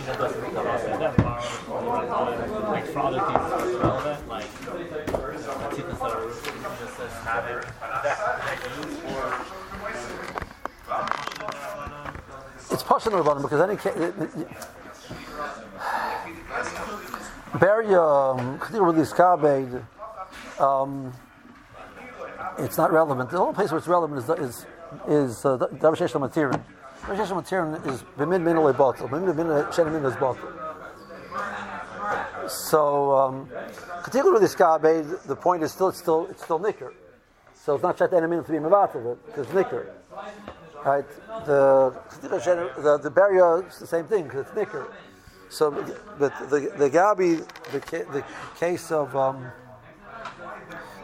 it's 0.00 0.12
It's 12.72 12.82
Pashan 12.82 13.12
Rabbanim 13.12 13.42
because 13.42 13.60
any 13.60 13.76
case. 13.76 13.94
With 18.72 18.96
this 18.96 19.12
Kabed, 19.12 19.82
um, 20.60 21.12
it's 22.58 22.78
not 22.78 22.92
relevant. 22.92 23.30
The 23.30 23.38
only 23.38 23.54
place 23.54 23.70
where 23.70 23.78
it's 23.78 23.88
relevant 23.88 24.20
is 24.20 24.30
is 24.30 24.66
is 25.08 25.44
uh, 25.44 25.58
Davishesh 25.58 26.14
Davishesh 27.10 27.32
Matirin 27.32 27.86
is 27.88 28.04
Bimid 28.16 28.40
Minole 28.40 28.76
Bottle. 28.76 29.08
Bimid 29.08 29.34
Minole 29.34 29.66
Shenim 29.72 29.94
Min 29.94 30.04
is 30.04 30.14
Bottle. 30.14 30.48
So, 32.48 33.48
particularly 34.04 34.34
with 34.34 34.42
this 34.42 34.54
Kabed, 34.54 35.24
the 35.24 35.34
point 35.34 35.64
is 35.64 35.72
still 35.72 35.88
it's 35.88 35.98
still 35.98 36.28
it's 36.30 36.44
still 36.44 36.60
Nicker. 36.60 36.94
So 37.52 37.74
it's 37.74 37.82
not 37.82 37.98
Shet 37.98 38.12
Enemin 38.12 38.46
to 38.46 38.52
be 38.52 38.58
Mavatal, 38.58 39.18
because 39.26 39.46
it's 39.46 39.54
Nicker. 39.54 39.92
Right? 40.84 41.04
The 41.46 41.92
the 42.20 42.98
the 43.02 43.10
Beria 43.10 43.68
is 43.68 43.80
the 43.80 43.88
same 43.88 44.04
thing 44.04 44.24
because 44.24 44.46
it's 44.46 44.54
Nicker. 44.54 44.86
So, 45.48 45.72
but 46.16 46.32
the 46.48 46.72
the 46.78 46.88
Gabi, 46.88 47.44
the 47.72 47.80
the 48.12 48.24
case 48.56 48.92
of 48.92 49.16
um, 49.16 49.50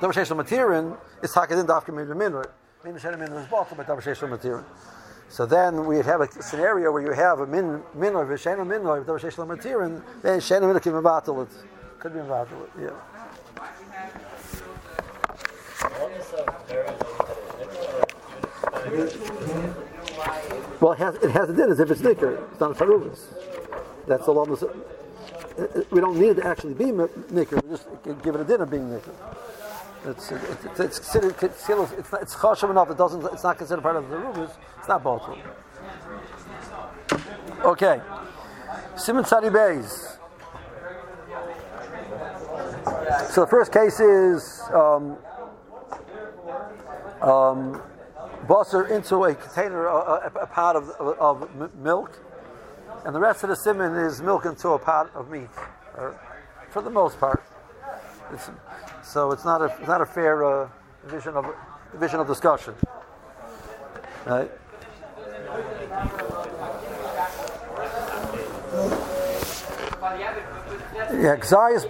Davishesh 0.00 0.30
Matirin 0.36 0.96
is 1.20 1.32
Hakadin 1.32 1.66
Dafka 1.66 1.92
Min 1.92 2.16
Minor. 2.16 2.48
Min 2.84 2.94
Shenim 2.94 3.18
Min 3.18 3.32
is 3.32 3.48
Bottle, 3.48 3.76
but 3.76 3.88
Davishesh 3.88 4.20
Matirin. 4.20 4.64
So 5.28 5.44
then 5.44 5.86
we'd 5.86 6.06
have 6.06 6.20
a 6.20 6.42
scenario 6.42 6.92
where 6.92 7.02
you 7.02 7.12
have 7.12 7.40
a 7.40 7.46
min 7.46 7.82
minor 7.94 8.24
v'shena 8.24 8.66
minor 8.66 9.04
v'davar 9.04 9.20
sheish 9.20 9.36
lamatirin, 9.36 10.02
then 10.22 10.40
shena 10.40 10.62
minor 10.62 10.80
can 10.80 10.92
be 10.92 10.98
it. 11.42 11.48
Could 11.98 12.12
be 12.12 12.20
mevatel 12.20 12.62
it, 12.64 12.70
yeah. 12.80 12.90
Well, 20.80 20.92
it 20.92 20.98
has, 20.98 21.14
it 21.16 21.30
has 21.30 21.50
a 21.50 21.52
din 21.52 21.70
as 21.70 21.80
if 21.80 21.90
it's 21.90 22.00
nicker. 22.00 22.46
It's 22.52 22.60
not 22.60 22.70
a 22.70 22.74
faruvas. 22.74 23.20
That's 24.06 24.26
the 24.26 24.32
law. 24.32 24.44
Uh, 24.46 24.66
uh, 25.58 25.82
we 25.90 26.00
don't 26.00 26.18
need 26.18 26.28
it 26.28 26.34
to 26.36 26.46
actually 26.46 26.74
be 26.74 26.92
nicker. 27.30 27.56
We 27.56 27.70
just 27.70 27.88
give 28.04 28.34
it 28.34 28.40
a 28.40 28.44
din 28.44 28.60
of 28.60 28.70
being 28.70 28.90
nicker. 28.90 29.12
It's, 30.06 30.30
it's, 30.30 30.80
it's 30.80 30.98
considered 30.98 31.34
it's, 31.42 31.68
it's, 31.68 32.12
it's 32.12 32.34
enough. 32.70 32.90
It 32.90 32.96
doesn't. 32.96 33.24
It's 33.32 33.42
not 33.42 33.58
considered 33.58 33.82
part 33.82 33.96
of 33.96 34.08
the 34.08 34.18
rubus. 34.18 34.52
It's 34.78 34.88
not 34.88 35.02
both. 35.02 35.22
Okay. 37.64 38.00
Simon 38.96 39.24
Sadi 39.24 39.50
Bays. 39.50 40.16
So 43.30 43.42
the 43.42 43.46
first 43.48 43.72
case 43.72 44.00
is 44.00 44.62
um, 44.72 45.18
um, 47.20 47.82
into 48.86 49.24
a 49.24 49.34
container, 49.34 49.86
a, 49.86 49.94
a, 49.94 50.32
a 50.42 50.46
pot 50.46 50.76
of, 50.76 50.90
of, 50.90 51.42
of, 51.42 51.76
milk, 51.76 52.18
and 53.04 53.14
the 53.14 53.20
rest 53.20 53.42
of 53.42 53.50
the 53.50 53.56
simon 53.56 53.94
is 53.96 54.22
milk 54.22 54.46
into 54.46 54.70
a 54.70 54.78
pot 54.78 55.10
of 55.14 55.28
meat, 55.30 55.48
or, 55.96 56.18
for 56.70 56.80
the 56.82 56.90
most 56.90 57.18
part. 57.18 57.44
It's, 58.32 58.50
so 59.02 59.30
it's 59.30 59.44
not 59.44 59.62
a 59.62 59.66
it's 59.78 59.88
not 59.88 60.00
a 60.00 60.06
fair 60.06 60.44
uh, 60.44 60.68
of 61.36 61.46
of 62.20 62.26
discussion. 62.26 62.74
Right? 64.26 64.50
Yeah, 71.12 71.36
Xayas 71.36 71.86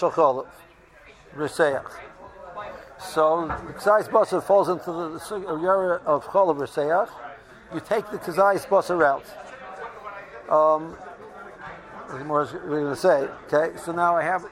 Acholav 0.00 0.46
Reseach. 1.36 1.84
So 2.98 3.48
Xayas 3.78 4.10
falls 4.44 4.68
into 4.68 4.92
the 4.92 5.58
Yere 5.60 5.98
of 6.06 6.24
Cholav 6.26 6.56
Reseach. 6.58 7.10
You 7.74 7.80
take 7.80 8.08
the 8.10 8.18
Xayas 8.18 8.66
Boser 8.66 9.04
out. 9.04 9.24
Um, 10.48 10.96
more 12.24 12.48
we're 12.66 12.80
going 12.80 12.94
to 12.94 12.96
say. 12.96 13.28
Okay, 13.52 13.76
so 13.78 13.92
now 13.92 14.16
I 14.16 14.22
have. 14.22 14.44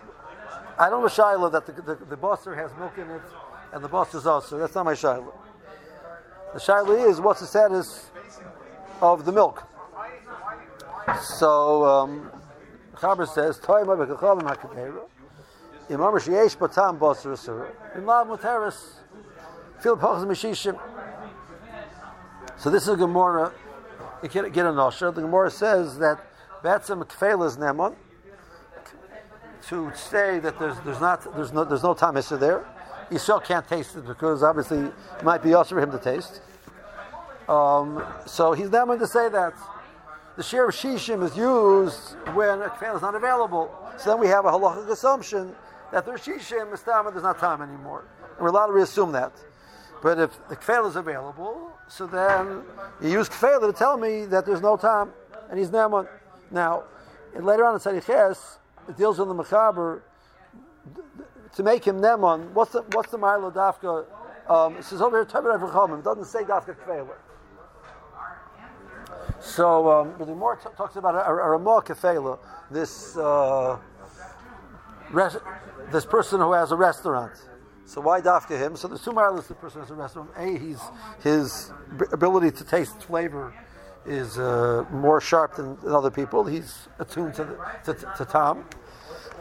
I 0.79 0.91
don't 0.91 1.05
a 1.05 1.11
shiloh 1.11 1.49
that 1.51 1.67
the, 1.67 1.73
the, 1.73 1.95
the 1.95 2.17
has 2.55 2.73
milk 2.77 2.99
in 2.99 3.09
it 3.11 3.23
and 3.75 3.83
the 3.83 3.89
boster 3.89 4.19
is 4.19 4.27
also. 4.27 4.57
That's 4.59 4.75
not 4.75 4.85
my 4.85 4.95
shiloh. 4.95 5.35
The 6.53 6.61
shiloh 6.61 7.09
is 7.09 7.21
what's 7.21 7.41
the 7.41 7.47
status 7.47 8.11
of 9.03 9.25
the 9.25 9.33
milk. 9.33 9.65
So 11.21 11.85
um, 11.85 12.31
Chaber 12.95 13.29
says. 13.29 13.59
So 22.57 22.71
this 22.71 22.89
is 22.89 22.97
Gemara. 22.97 23.53
You 24.23 24.29
can't 24.29 24.53
get 24.53 24.67
a 24.67 24.73
nosha. 24.73 25.11
The 25.11 25.21
Gemara 25.21 25.51
says 25.51 25.99
that 25.99 26.25
Batzim 26.65 27.05
Kfeil 27.05 27.47
is 27.47 27.59
Nemon 27.59 27.95
to 29.69 29.93
say 29.95 30.39
that 30.39 30.59
there's 30.59 30.81
there's 30.81 31.01
not 31.01 31.23
there's 31.37 31.53
no 31.53 31.63
there's 31.63 31.83
no 31.83 31.95
tamisa 31.95 32.41
there. 32.41 32.65
Yisrael 33.11 33.45
can't 33.45 33.69
taste 33.69 33.97
it 33.97 34.07
because 34.07 34.43
obviously 34.43 34.79
it 34.79 35.23
might 35.23 35.43
be 35.43 35.53
also 35.53 35.75
for 35.75 35.83
him 35.83 35.91
to 35.91 35.99
taste. 35.99 36.41
Um, 37.51 38.03
so 38.25 38.55
he's 38.55 38.71
Nemon 38.71 38.99
to 38.99 39.07
say 39.07 39.29
that 39.29 39.53
the 40.39 40.43
share 40.43 40.67
of 40.67 40.75
shishim 40.75 41.23
is 41.23 41.37
used 41.37 42.17
when 42.33 42.63
a 42.63 42.71
kfeil 42.71 42.97
is 42.97 43.03
not 43.03 43.15
available. 43.15 43.71
So 43.99 44.09
then 44.09 44.19
we 44.19 44.29
have 44.29 44.47
a 44.47 44.51
halachic 44.51 44.89
assumption 44.89 45.55
that 45.93 46.07
there's 46.07 46.23
shishim 46.23 46.73
is 46.73 46.81
tam 46.81 47.05
there's 47.11 47.23
not 47.23 47.39
time 47.39 47.61
anymore, 47.61 48.07
and 48.23 48.41
we're 48.41 48.49
allowed 48.49 48.69
to 48.69 48.73
reassume 48.73 49.13
that. 49.13 49.33
But 50.03 50.19
if 50.19 50.49
the 50.49 50.57
kfeil 50.57 50.89
is 50.89 50.97
available, 50.97 51.73
so 51.89 52.07
then 52.07 52.63
you 53.03 53.11
use 53.11 53.29
kfeil 53.29 53.61
to 53.71 53.73
tell 53.75 53.99
me 53.99 54.25
that 54.25 54.47
there's 54.47 54.63
no 54.63 54.79
time, 54.79 55.13
and 55.51 55.59
he's 55.59 55.69
Nemon. 55.69 56.09
Now, 56.55 56.85
later 57.35 57.67
on 57.67 57.75
in 57.75 57.81
Tzadiches, 57.81 58.59
it 58.89 58.97
deals 58.97 59.19
with 59.19 59.27
the 59.27 59.35
Mechaber 59.35 60.03
to 61.57 61.63
make 61.65 61.85
him 61.85 62.01
Nemon. 62.01 62.53
What's 62.53 62.71
the 62.71 62.83
what's 62.93 63.11
the 63.11 63.19
Milo 63.19 63.51
Dafka? 63.51 64.07
Um, 64.49 64.77
it 64.77 64.85
says 64.85 65.03
over 65.03 65.17
here. 65.17 65.23
It 65.25 66.05
doesn't 66.05 66.25
say 66.27 66.45
Dafka 66.45 66.77
Kfeiler. 66.77 67.17
So, 69.41 69.91
um, 69.91 70.15
but 70.17 70.27
the 70.27 70.35
more 70.35 70.57
t- 70.57 70.69
talks 70.77 70.97
about 70.97 71.17
a, 71.17 71.29
a, 71.29 71.35
Ramah 71.35 71.83
Kefela, 71.85 72.39
this 72.71 73.17
uh, 73.17 73.79
res- 75.11 75.37
this 75.91 76.07
person 76.07 76.41
who 76.41 76.53
has 76.53 76.71
a 76.71 76.77
restaurant. 76.77 77.33
So 77.85 78.01
why 78.01 78.21
dafka 78.21 78.59
him? 78.59 78.77
So 78.77 78.89
there's 78.89 79.03
two 79.03 79.13
miles. 79.13 79.49
The 79.49 79.55
person 79.55 79.81
has 79.81 79.91
a 79.91 79.95
restaurant. 79.95 80.31
A, 80.37 80.57
he's 80.57 80.81
his 81.23 81.73
ability 82.13 82.53
to 82.53 82.65
taste 82.65 83.03
flavor 83.03 83.53
is 84.07 84.39
uh, 84.39 84.85
more 84.91 85.21
sharp 85.21 85.57
than, 85.57 85.77
than, 85.81 85.93
other 85.93 86.11
people. 86.11 86.45
He's 86.45 86.89
attuned 86.99 87.35
to, 87.35 87.45
the, 87.45 87.95
to, 87.95 88.13
to 88.19 88.25
Tom. 88.25 88.65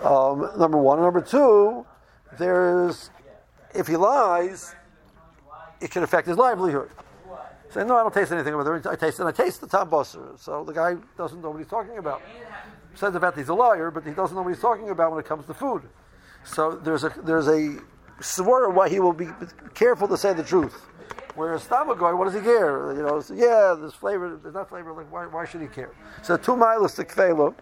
Um, 0.04 0.50
number 0.58 0.78
one. 0.78 1.02
Number 1.02 1.22
two, 1.22 1.86
there's 2.38 3.10
if 3.74 3.88
he 3.88 3.96
lies, 3.96 4.76
it 5.82 5.92
can 5.92 6.04
affect 6.04 6.28
his 6.28 6.38
livelihood. 6.38 6.90
Say, 7.70 7.84
no, 7.84 7.98
I 7.98 8.04
don't 8.04 8.14
taste 8.14 8.32
anything 8.32 8.54
over 8.54 8.64
there. 8.64 8.92
I 8.92 8.96
taste 8.96 9.20
and 9.20 9.28
I 9.28 9.32
taste 9.32 9.62
the 9.62 9.68
Tom 9.68 9.90
Busser. 9.90 10.40
So 10.40 10.64
the 10.64 10.74
guy 10.74 10.96
doesn't 11.18 11.42
know 11.42 11.50
what 11.50 11.58
he's 11.58 11.68
talking 11.68 11.98
about. 11.98 12.22
Says 12.94 13.16
about 13.16 13.36
he's 13.36 13.50
a 13.50 13.54
liar, 13.54 13.90
but 13.90 14.06
he 14.06 14.12
doesn't 14.12 14.36
know 14.36 14.44
what 14.44 14.54
he's 14.54 14.62
talking 14.62 14.92
about 14.92 15.12
when 15.12 15.20
it 15.20 15.26
comes 15.26 15.48
to 15.48 15.54
food. 15.56 15.82
So 16.44 16.76
there's 16.76 17.04
a 17.04 17.10
there's 17.24 17.48
a 17.48 17.80
swore 18.22 18.70
why 18.70 18.90
he 18.90 19.00
will 19.00 19.14
be 19.14 19.28
careful 19.74 20.08
to 20.08 20.18
say 20.18 20.34
the 20.34 20.44
truth. 20.44 20.86
Whereas 21.36 21.66
Stamagoy, 21.66 22.16
what 22.18 22.26
does 22.26 22.36
he 22.36 22.42
care? 22.42 22.94
You 22.94 23.02
know, 23.02 23.20
so, 23.20 23.34
yeah, 23.34 23.76
there's 23.80 23.94
flavor, 23.94 24.40
there's 24.42 24.54
not 24.54 24.70
flavor, 24.70 24.94
like 24.94 25.12
why, 25.12 25.26
why 25.26 25.46
should 25.46 25.62
he 25.62 25.68
care? 25.68 25.92
So 26.22 26.38
two 26.38 26.56
miles 26.56 26.94
to 26.96 27.04
kfelo 27.04 27.56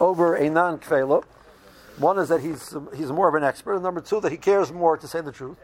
over 0.00 0.34
a 0.34 0.50
non 0.50 0.78
kfelo. 0.78 1.24
One 1.98 2.18
is 2.18 2.28
that 2.28 2.40
he's 2.40 2.74
he's 2.94 3.10
more 3.12 3.28
of 3.28 3.34
an 3.36 3.44
expert, 3.44 3.74
and 3.74 3.82
number 3.82 4.00
two 4.00 4.20
that 4.20 4.32
he 4.32 4.38
cares 4.38 4.72
more 4.72 4.96
to 4.96 5.06
say 5.06 5.20
the 5.20 5.32
truth. 5.32 5.56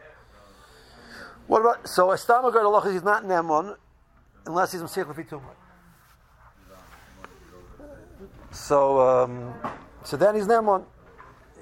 What 1.47 1.61
about 1.61 1.87
so 1.87 2.11
a 2.11 2.15
Stamagoy 2.15 2.63
Allah 2.63 2.91
he's 2.91 3.03
not 3.03 3.25
Nemon 3.25 3.75
unless 4.45 4.71
he's 4.71 4.81
Msich 4.81 5.13
Lefitumah. 5.13 5.41
So 8.51 8.99
um, 8.99 9.53
so 10.03 10.15
then 10.17 10.35
he's 10.35 10.47
Nemon 10.47 10.85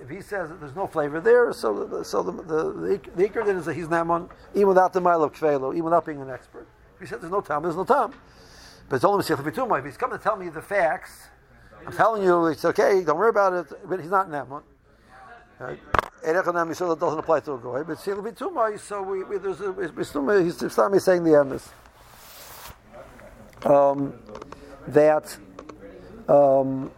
if 0.01 0.09
he 0.09 0.21
says 0.21 0.49
there's 0.59 0.75
no 0.75 0.87
flavor 0.87 1.19
there, 1.19 1.51
so 1.53 1.85
the, 1.85 2.03
so 2.03 2.23
the 2.23 2.31
the 2.31 2.99
the, 3.15 3.29
the 3.29 3.57
is 3.57 3.65
that 3.65 3.75
he's 3.75 3.87
namon 3.87 4.29
even 4.53 4.67
without 4.67 4.93
the 4.93 5.01
mile 5.01 5.23
of 5.23 5.33
kvelo, 5.33 5.73
even 5.73 5.85
without 5.85 6.05
being 6.05 6.21
an 6.21 6.29
expert. 6.29 6.67
If 6.95 7.01
he 7.01 7.07
says 7.07 7.21
there's 7.21 7.31
no 7.31 7.41
time, 7.41 7.63
there's 7.63 7.75
no 7.75 7.85
time. 7.85 8.13
But 8.89 8.97
it's 8.97 9.05
only 9.05 9.23
If 9.23 9.85
he's 9.85 9.97
coming 9.97 10.17
to 10.17 10.23
tell 10.23 10.35
me 10.35 10.49
the 10.49 10.61
facts, 10.61 11.27
I'm 11.85 11.93
telling 11.93 12.23
you 12.23 12.47
it's 12.47 12.65
okay. 12.65 13.03
Don't 13.03 13.17
worry 13.17 13.29
about 13.29 13.53
it. 13.53 13.87
But 13.87 13.99
he's 13.99 14.09
not 14.09 14.29
namon. 14.29 14.63
Erech 15.61 15.79
so 16.75 16.89
that 16.89 16.99
doesn't 16.99 17.19
apply 17.19 17.39
to 17.41 17.53
a 17.53 17.57
goy. 17.57 17.83
But 17.83 17.99
Sila 17.99 18.21
Bitumai, 18.21 18.79
so 18.79 19.01
we, 19.01 19.23
we 19.23 19.37
there's 19.37 19.61
a 19.61 20.43
he's 20.43 20.71
starting 20.71 20.99
saying 20.99 21.23
the 21.23 21.31
emes. 21.31 21.69
Um, 23.65 24.13
that 24.87 25.37
um, 26.27 26.91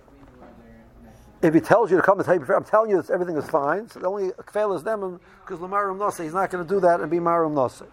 if 1.42 1.54
he 1.54 1.60
tells 1.60 1.90
you 1.90 1.98
to 1.98 2.04
come 2.04 2.20
and 2.20 2.26
tell 2.26 2.36
you, 2.36 2.46
I'm 2.54 2.64
telling 2.64 2.92
you 2.92 3.02
that 3.02 3.10
everything 3.10 3.36
is 3.36 3.50
fine. 3.50 3.90
So 3.90 4.00
the 4.00 4.08
only 4.08 4.32
fail 4.52 4.74
is 4.74 4.84
them 4.84 5.20
because 5.44 5.60
Lamarum 5.60 5.98
Nasa, 5.98 6.24
he's 6.24 6.34
not 6.34 6.50
going 6.52 6.66
to 6.66 6.74
do 6.74 6.80
that 6.82 7.00
and 7.00 7.10
be 7.10 7.18
Marum 7.18 7.54
Nasa. 7.54 7.88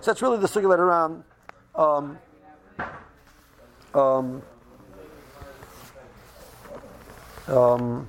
So 0.00 0.10
that's 0.10 0.22
really 0.22 0.38
the 0.38 0.48
circular 0.48 0.76
around. 0.76 1.24
Um, 1.74 2.18
um, 3.94 4.42
um, 7.48 8.08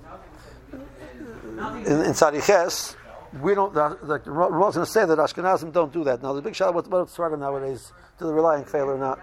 in, 1.60 2.02
in 2.02 2.14
Sadiches, 2.14 2.96
we 3.42 3.56
don't. 3.56 3.74
Like 3.76 4.26
Ramon's 4.26 4.76
going 4.76 4.86
to 4.86 4.92
say 4.92 5.06
that 5.06 5.18
Ashkenazim 5.18 5.74
don't 5.74 5.92
do 5.92 6.04
that. 6.04 6.22
Now 6.22 6.34
the 6.34 6.42
big 6.42 6.56
shot, 6.56 6.74
what 6.74 6.88
what 6.88 7.08
Svardim 7.08 7.40
nowadays 7.40 7.92
do 8.20 8.28
they 8.28 8.34
rely 8.34 8.58
on 8.58 8.66
fail 8.66 8.90
or 8.90 8.98
not? 8.98 9.20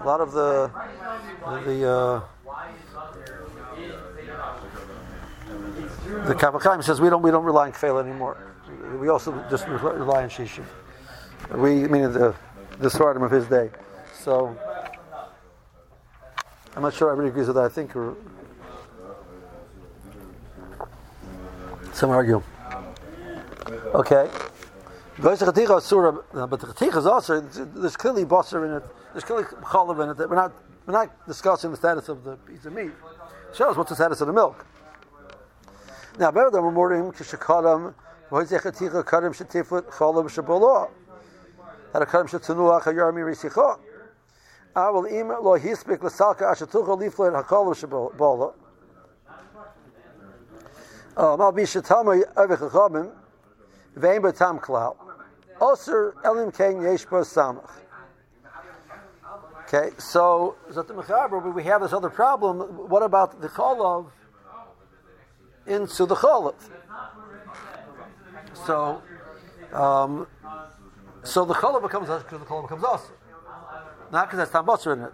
A 0.00 0.06
lot 0.06 0.20
of 0.20 0.32
the 0.32 0.70
the 1.64 1.88
uh, 1.88 2.22
the 6.10 6.34
Kaf 6.34 6.54
HaChaim 6.54 6.82
says 6.82 7.00
we 7.00 7.08
don't 7.08 7.22
we 7.22 7.30
don't 7.30 7.44
rely 7.44 7.66
on 7.66 7.72
fail 7.72 7.98
anymore. 7.98 8.36
We 9.00 9.08
also 9.08 9.32
just 9.48 9.66
rely 9.68 10.22
on 10.22 10.28
Shishim. 10.28 10.64
We 11.54 11.86
meaning 11.88 12.12
the 12.12 12.34
the 12.78 12.88
Svardim 12.88 13.24
of 13.24 13.30
his 13.30 13.46
day. 13.46 13.70
So 14.12 14.56
I'm 16.74 16.82
not 16.82 16.94
sure 16.94 17.10
everybody 17.10 17.30
agrees 17.30 17.46
with 17.46 17.56
that. 17.56 17.64
I 17.64 17.68
think 17.68 17.92
some 21.92 22.10
argue. 22.10 22.42
Okay. 23.94 24.28
Uh, 25.18 25.22
but 25.22 26.60
the 26.60 26.66
Chatich 26.66 26.96
is 26.96 27.06
also 27.06 27.40
there's 27.40 27.96
clearly 27.96 28.24
basar 28.24 28.64
in 28.66 28.72
it. 28.76 28.82
There's 29.12 29.24
clearly 29.24 29.44
chalav 29.44 30.02
in 30.02 30.10
it. 30.10 30.16
That 30.16 30.28
we're 30.30 30.36
not 30.36 30.52
we're 30.86 30.94
not 30.94 31.26
discussing 31.26 31.70
the 31.70 31.76
status 31.76 32.08
of 32.08 32.24
the 32.24 32.36
piece 32.36 32.64
of 32.64 32.72
meat. 32.72 32.92
Shows 33.54 33.76
what's 33.76 33.90
the 33.90 33.96
status 33.96 34.20
of 34.20 34.26
the 34.28 34.32
milk. 34.32 34.64
Now, 36.20 36.30
better 36.30 36.50
than 36.50 36.62
shetiflet 39.32 39.84
chalav 39.90 40.28
shabolo. 40.28 40.90
Had 41.94 42.02
a 42.02 42.04
kadam 42.04 42.28
shetunuach 42.28 42.82
hayarmi 42.82 43.24
risicha. 43.24 43.78
Awal 44.76 45.10
im 45.10 45.28
lo 45.28 45.58
hispik 45.58 46.02
l'salka 46.02 46.42
ashatucha 46.52 46.94
liflet 47.00 47.32
hakalav 47.42 47.74
shabola. 47.74 48.52
Mal 51.16 51.52
bishatama 51.52 52.22
avich 52.34 53.12
vein 53.96 54.20
batam 54.20 54.60
klal. 54.60 54.96
Oser 55.58 56.14
elim 56.22 56.52
ken 56.52 56.82
yesh 56.82 57.06
samach. 57.06 57.70
Okay, 59.64 59.90
so 59.96 60.56
Mechaber, 60.70 61.54
we 61.54 61.62
have 61.62 61.80
this 61.80 61.94
other 61.94 62.10
problem. 62.10 62.58
What 62.90 63.02
about 63.02 63.40
the 63.40 63.48
cholav 63.48 64.10
into 65.70 66.04
the 66.04 66.16
cholav? 66.16 66.54
So, 68.66 69.02
um, 69.72 70.26
so 71.22 71.44
the 71.44 71.54
cholav 71.54 71.82
becomes 71.82 72.10
us 72.10 72.22
because 72.22 72.40
the 72.40 72.46
cholav 72.46 72.62
becomes 72.62 72.84
us, 72.84 73.10
not 74.12 74.26
because 74.26 74.38
that's 74.38 74.50
tam 74.50 74.68
in 74.92 75.04
it. 75.04 75.12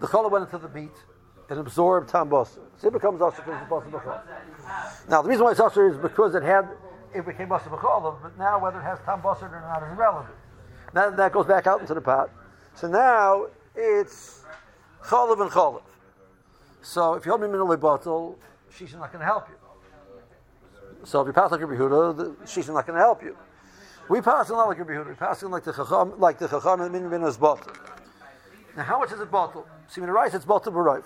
The 0.00 0.06
cholav 0.06 0.30
went 0.30 0.44
into 0.44 0.58
the 0.58 0.68
meat 0.68 0.92
and 1.48 1.60
absorbed 1.60 2.08
tam 2.10 2.30
So 2.30 2.48
it 2.82 2.92
becomes 2.92 3.22
us 3.22 3.36
because 3.36 3.60
it's 3.62 3.70
basar 3.70 4.20
Now 5.08 5.22
the 5.22 5.28
reason 5.28 5.44
why 5.44 5.52
it's 5.52 5.60
us 5.60 5.76
is 5.76 5.96
because 5.98 6.34
it 6.34 6.42
had 6.42 6.68
it 7.14 7.24
became 7.24 7.48
basar 7.48 7.68
b'cholav, 7.68 8.20
but 8.22 8.36
now 8.36 8.58
whether 8.58 8.80
it 8.80 8.82
has 8.82 8.98
tam 9.06 9.20
or 9.24 9.36
not 9.40 9.82
is 9.82 9.92
irrelevant. 9.92 10.34
Now 10.92 11.10
that 11.10 11.32
goes 11.32 11.46
back 11.46 11.66
out 11.66 11.80
into 11.80 11.94
the 11.94 12.00
pot. 12.00 12.30
So 12.74 12.88
now 12.88 13.46
it's 13.76 14.44
cholav 15.04 15.40
and 15.40 15.50
cholav. 15.50 15.82
So 16.82 17.14
if 17.14 17.24
you 17.24 17.30
hold 17.30 17.40
me 17.40 17.48
minimally 17.48 17.80
bottle, 17.80 18.38
she's 18.76 18.92
not 18.94 19.12
going 19.12 19.20
to 19.20 19.26
help 19.26 19.48
you. 19.48 19.56
So 21.04 21.20
if 21.20 21.26
you 21.26 21.32
pass 21.32 21.50
like 21.50 21.60
Rabbi 21.60 21.74
Huda, 21.74 22.48
she's 22.48 22.68
not 22.68 22.86
going 22.86 22.96
to 22.96 23.02
help 23.02 23.22
you. 23.22 23.36
We 24.08 24.20
pass 24.20 24.50
not 24.50 24.68
like 24.68 24.78
Rabbi 24.78 24.92
Huda. 24.92 25.08
We 25.08 25.14
pass 25.14 25.42
like 25.42 25.64
the 25.64 25.72
chacham, 25.72 26.18
like 26.18 26.38
the 26.38 26.48
chacham 26.48 26.80
and 26.80 26.92
min 26.92 27.08
min 27.10 27.20
bottle. 27.38 27.72
Now, 28.76 28.82
how 28.82 28.98
much 28.98 29.12
is 29.12 29.20
it 29.20 29.30
bottle? 29.30 29.66
See, 29.88 30.00
when 30.00 30.10
it 30.10 30.12
rice, 30.12 30.34
it's 30.34 30.44
bottle 30.44 30.72
b'roiv. 30.72 31.04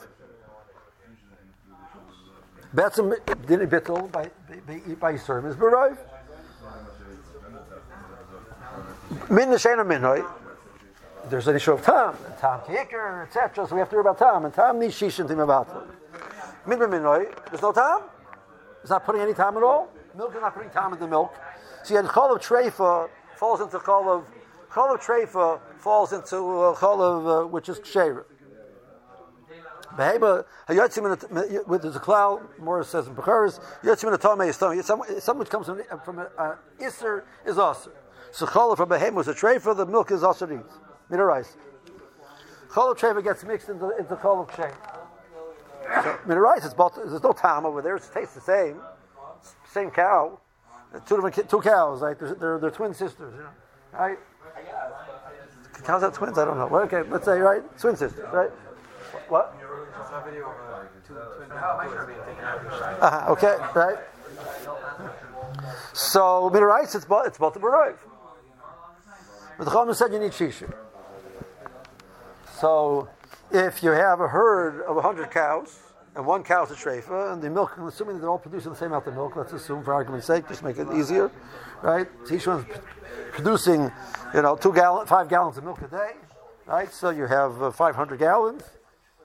Betzim 2.75 3.15
didn't 3.47 3.71
bittel 3.71 4.11
by 4.11 4.31
by 4.67 4.95
by 5.01 5.13
Yisurim 5.15 5.49
is 5.49 5.57
b'roiv. 5.57 5.97
Min 9.31 9.51
l'sheina 9.51 9.85
minhoi 9.85 10.27
there's 11.31 11.49
an 11.49 11.57
issue 11.57 11.73
of 11.73 11.87
and 11.89 12.39
tam 12.39 12.61
kicker, 12.67 13.23
etc. 13.23 13.67
So 13.67 13.75
we 13.75 13.81
have 13.81 13.91
to 13.91 13.97
worry 13.97 14.03
about 14.03 14.19
tam, 14.19 14.45
and 14.45 14.55
tam 14.55 14.79
needs 14.79 14.95
shishin 14.99 15.29
tim 15.29 15.41
about 15.41 15.69
There's 16.69 17.63
no 17.63 17.73
tam. 17.73 18.03
It's 18.83 18.91
not 18.91 19.05
putting 19.05 19.23
any 19.23 19.35
tam 19.35 19.57
at 19.57 19.63
all. 19.63 19.89
Milk 20.17 20.35
is 20.35 20.41
not 20.41 20.55
putting 20.55 20.71
tam 20.71 20.93
in 20.93 20.99
the 20.99 21.07
milk. 21.07 21.35
So 21.83 21.95
you 21.95 22.03
had 22.03 22.11
chol 22.11 22.35
of 22.35 22.43
treifa 22.43 23.09
falls 23.37 23.61
into 23.61 23.79
chol 23.79 24.19
of 24.19 24.27
chol 24.71 24.95
of 24.95 25.01
treifa 25.01 25.61
falls 25.79 26.13
into 26.13 26.37
uh, 26.37 26.75
chol 26.75 27.01
of 27.01 27.27
uh, 27.27 27.49
which 27.49 27.69
is 27.69 27.79
ksheira. 27.79 28.25
Beheba 29.97 30.45
hayotzim 30.69 31.67
with 31.67 31.83
the 31.83 31.91
klal. 32.01 32.43
Morris 32.59 32.89
says 32.89 33.07
in 33.07 33.15
Becharis 33.15 33.61
yotzim 33.83 34.05
in 34.05 34.13
the 34.13 34.19
tomei 34.19 34.49
is 34.49 35.25
Some 35.25 35.39
which 35.39 35.49
comes 35.49 35.67
from 35.67 35.83
from 36.05 36.19
a, 36.19 36.29
uh, 36.37 36.57
iser 36.81 37.25
is 37.47 37.59
aser. 37.59 37.93
So 38.31 38.47
chol 38.47 38.77
from 38.77 38.91
behema 38.91 39.15
was 39.15 39.29
a 39.29 39.35
treifa. 39.35 39.77
The 39.77 39.87
milk 39.87 40.11
is 40.11 40.23
aser 40.23 40.53
eats 40.53 40.79
rice. 41.11 41.57
Chol 42.69 42.93
of 42.93 42.99
treva 42.99 43.25
gets 43.25 43.45
mixed 43.45 43.71
into, 43.71 43.97
into 43.97 44.15
chol 44.17 44.47
of 44.47 44.55
shem. 44.55 44.71
So 45.95 46.35
rice, 46.35 46.65
it's 46.65 46.75
both, 46.75 46.97
there's 46.97 47.23
no 47.23 47.33
time 47.33 47.67
over 47.67 47.83
there. 47.83 47.97
It 47.97 48.09
tastes 48.13 48.35
the 48.35 48.41
same, 48.41 48.81
same 49.73 49.91
cow. 49.91 50.41
Two 51.07 51.17
different 51.17 51.51
two 51.51 51.61
cows, 51.61 52.01
right? 52.01 52.19
They're, 52.19 52.35
they're, 52.35 52.59
they're 52.59 52.71
twin 52.71 52.95
sisters, 52.95 53.35
you 53.35 53.43
know, 53.43 53.51
right? 53.93 54.19
Cows 55.85 56.03
have 56.03 56.15
twins? 56.15 56.39
I 56.39 56.45
don't 56.45 56.59
know. 56.59 56.67
Well, 56.67 56.83
okay, 56.83 57.03
let's 57.03 57.25
say 57.25 57.39
right, 57.39 57.63
twin 57.79 57.97
sisters, 57.97 58.27
right? 58.33 58.51
What? 59.29 59.55
Uh-huh, 63.01 63.33
okay, 63.33 63.57
right. 63.75 63.99
So 65.93 66.51
rice, 66.51 66.95
it's 66.95 67.05
both 67.05 67.27
it's 67.27 67.39
both 67.39 67.55
the 67.55 67.61
But 67.61 67.97
the 69.65 69.71
Chachamim 69.71 69.95
said 69.95 70.13
you 70.13 70.19
need 70.19 70.33
shisha. 70.33 70.73
So 72.61 73.09
if 73.51 73.83
you 73.83 73.91
have 73.91 74.21
a 74.21 74.29
herd 74.29 74.83
of 74.83 74.97
100 74.97 75.31
cows, 75.31 75.79
and 76.15 76.27
one 76.27 76.43
cow 76.43 76.65
is 76.65 76.71
a 76.71 76.75
treifa, 76.75 77.33
and 77.33 77.43
the 77.43 77.51
milk, 77.51 77.79
assuming 77.79 78.19
they're 78.19 78.29
all 78.29 78.39
producing 78.39 78.73
the 78.73 78.79
same 78.79 78.89
amount 78.89 79.07
of 79.07 79.15
milk, 79.15 79.37
let's 79.37 79.53
assume 79.53 79.85
for 79.85 79.95
argument's 79.95 80.27
sake, 80.27 80.49
just 80.49 80.63
make 80.63 80.79
it 80.79 80.89
easier, 80.95 81.31
right? 81.83 82.09
So 82.25 82.35
each 82.35 82.47
one's 82.47 82.67
producing, 83.33 83.91
you 84.35 84.43
know, 84.43 84.57
two 84.57 84.73
gallon, 84.73 85.07
five 85.07 85.29
gallons 85.29 85.59
of 85.59 85.65
milk 85.65 85.81
a 85.83 85.89
day, 85.89 86.13
right? 86.67 86.93
So 86.93 87.11
you 87.11 87.27
have 87.27 87.63
uh, 87.63 87.71
500 87.71 88.19
gallons. 88.19 88.63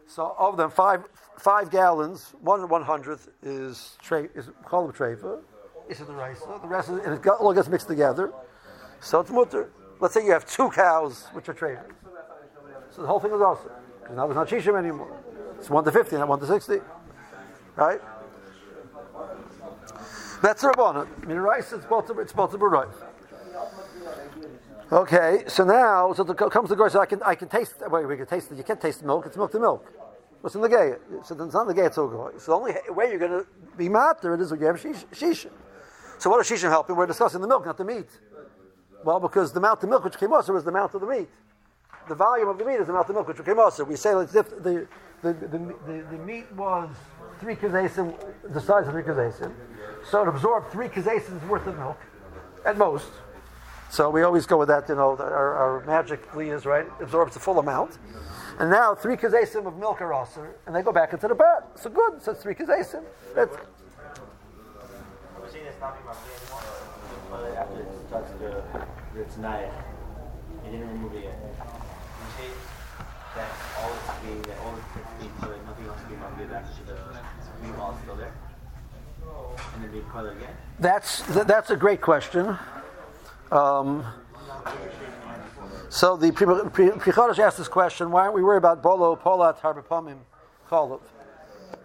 So 0.05 0.35
of 0.37 0.57
them, 0.57 0.69
five 0.69 1.03
five 1.39 1.71
gallons, 1.71 2.35
one 2.41 2.67
one 2.67 2.83
hundredth 2.83 3.29
is 3.41 3.97
tre- 4.01 4.29
is 4.35 4.49
called 4.65 4.93
treifa, 4.93 5.39
is 5.89 6.01
it 6.01 6.07
the 6.07 6.13
rice. 6.13 6.41
The 6.61 6.67
rest 6.67 6.89
is, 6.89 6.99
and 6.99 7.13
it 7.13 7.27
all 7.27 7.53
gets 7.53 7.69
mixed 7.69 7.87
together. 7.87 8.31
So 8.99 9.21
it's 9.21 9.31
mutter. 9.31 9.71
Let's 9.99 10.13
say 10.13 10.23
you 10.25 10.31
have 10.31 10.45
two 10.45 10.69
cows, 10.69 11.27
which 11.33 11.49
are 11.49 11.53
treifas. 11.53 11.91
So 12.91 13.01
the 13.01 13.07
whole 13.07 13.19
thing 13.19 13.31
is 13.31 13.41
also. 13.41 13.71
Because 14.03 14.17
now 14.17 14.25
it's 14.25 14.35
not 14.35 14.49
Shishim 14.49 14.77
anymore. 14.77 15.17
It's 15.57 15.69
1 15.69 15.83
to 15.85 15.91
50, 15.91 16.17
not 16.17 16.27
1 16.27 16.39
to 16.41 16.47
60. 16.47 16.79
Right? 17.75 18.01
That's 20.41 20.61
the 20.61 20.67
Rabbanah. 20.67 21.07
I 21.23 21.25
mean, 21.25 21.37
rice, 21.37 21.71
it's 21.71 21.85
both, 21.85 22.11
it's 22.19 22.33
the 22.33 22.57
right. 22.57 22.87
Okay, 24.91 25.45
so 25.47 25.63
now, 25.63 26.11
so 26.13 26.23
the, 26.23 26.33
comes 26.33 26.69
the 26.69 26.89
so 26.89 26.99
I 26.99 27.05
can, 27.05 27.23
I 27.23 27.35
can 27.35 27.47
taste, 27.47 27.75
wait, 27.89 28.05
we 28.05 28.17
can 28.17 28.25
taste 28.25 28.51
it. 28.51 28.57
You 28.57 28.63
can't 28.63 28.81
taste 28.81 28.99
the 28.99 29.07
milk, 29.07 29.25
it's 29.25 29.37
milk 29.37 29.51
to 29.53 29.59
milk. 29.59 29.91
What's 30.41 30.55
in 30.55 30.61
the 30.61 30.67
gay? 30.67 30.95
So 31.23 31.41
it's 31.41 31.53
not 31.53 31.65
the 31.67 31.73
gay, 31.73 31.85
it's 31.85 31.97
all 31.97 32.09
goy. 32.09 32.31
So 32.37 32.51
the 32.51 32.57
only 32.57 32.73
way 32.89 33.09
you're 33.09 33.19
going 33.19 33.31
to 33.31 33.47
be 33.77 33.87
matter 33.87 34.33
it 34.33 34.41
is 34.41 34.51
when 34.51 34.59
you 34.59 34.65
have 34.67 34.75
shisha. 34.75 35.49
So 36.19 36.29
what 36.29 36.45
does 36.45 36.49
shisha 36.49 36.69
helping? 36.69 36.97
We're 36.97 37.07
discussing 37.07 37.39
the 37.39 37.47
milk, 37.47 37.65
not 37.65 37.77
the 37.77 37.85
meat. 37.85 38.09
Well, 39.05 39.21
because 39.21 39.53
the 39.53 39.59
amount 39.59 39.81
of 39.83 39.89
milk 39.89 40.03
which 40.03 40.17
came 40.17 40.33
also 40.33 40.51
was 40.51 40.65
the 40.65 40.71
amount 40.71 40.93
of 40.93 41.01
the 41.01 41.07
meat 41.07 41.29
the 42.07 42.15
volume 42.15 42.49
of 42.49 42.57
the 42.57 42.65
meat 42.65 42.75
is 42.75 42.87
the 42.87 42.93
amount 42.93 43.09
of 43.09 43.15
milk 43.15 43.27
which 43.27 43.37
became 43.37 43.59
also. 43.59 43.83
We 43.83 43.95
say 43.95 44.13
like 44.13 44.29
the, 44.29 44.43
the, 44.43 44.87
the, 45.21 45.33
the, 45.33 46.05
the 46.11 46.17
meat 46.17 46.51
was 46.53 46.89
three 47.39 47.55
kazesim, 47.55 48.13
the 48.53 48.59
size 48.59 48.87
of 48.87 48.93
three 48.93 49.03
kazesim. 49.03 49.53
So 50.09 50.21
it 50.21 50.27
absorbed 50.27 50.71
three 50.71 50.87
kazesim's 50.87 51.43
worth 51.47 51.65
of 51.67 51.77
milk, 51.77 51.97
at 52.65 52.77
most. 52.77 53.09
So 53.89 54.09
we 54.09 54.23
always 54.23 54.45
go 54.45 54.57
with 54.57 54.69
that, 54.69 54.89
you 54.89 54.95
know, 54.95 55.15
our, 55.19 55.55
our 55.55 55.85
magically 55.85 56.49
is, 56.49 56.65
right, 56.65 56.87
absorbs 56.99 57.35
the 57.35 57.39
full 57.39 57.59
amount. 57.59 57.97
And 58.59 58.69
now 58.69 58.95
three 58.95 59.15
kazesim 59.15 59.65
of 59.65 59.77
milk 59.77 60.01
are 60.01 60.13
also, 60.13 60.47
and 60.65 60.75
they 60.75 60.81
go 60.81 60.91
back 60.91 61.13
into 61.13 61.27
the 61.27 61.35
pot. 61.35 61.79
So 61.79 61.89
good, 61.89 62.21
so 62.21 62.31
it's 62.31 62.41
three 62.41 62.55
kazesim. 62.55 63.03
That's, 63.35 63.55
after 67.57 67.79
it 67.79 67.87
starts 68.07 68.31
to, 68.39 68.63
it's 69.17 69.37
night, 69.37 69.71
you 70.65 70.71
didn't 70.71 70.89
remove 70.89 71.13
it 71.13 71.23
yet 71.25 71.92
that 73.35 73.47
all 73.81 73.91
its 73.93 74.21
saying 74.21 74.41
that 74.43 74.57
all 74.59 74.73
the 74.73 74.81
16 75.19 75.31
color, 75.39 75.57
nothing 75.65 75.85
else 75.87 75.99
out, 75.99 76.37
get 76.37 76.49
back 76.49 76.65
to 76.75 76.85
the 76.85 76.97
green 77.61 77.73
ball 77.73 77.97
still 78.03 78.15
there? 78.15 78.33
And 79.75 79.83
then 79.83 79.91
they 79.91 80.01
color 80.11 80.31
again? 80.31 80.55
That's 80.79 81.21
th- 81.33 81.47
that's 81.47 81.69
a 81.69 81.75
great 81.75 82.01
question. 82.01 82.57
Um, 83.51 84.05
so 85.89 86.17
the 86.17 86.31
Prichodesh 86.31 87.39
asked 87.39 87.57
this 87.57 87.67
question: 87.67 88.11
Why 88.11 88.21
aren't 88.21 88.35
we 88.35 88.43
worried 88.43 88.57
about 88.57 88.83
bolo, 88.83 89.15
polat, 89.15 89.59
harbapamim, 89.59 90.17
cholov? 90.69 91.01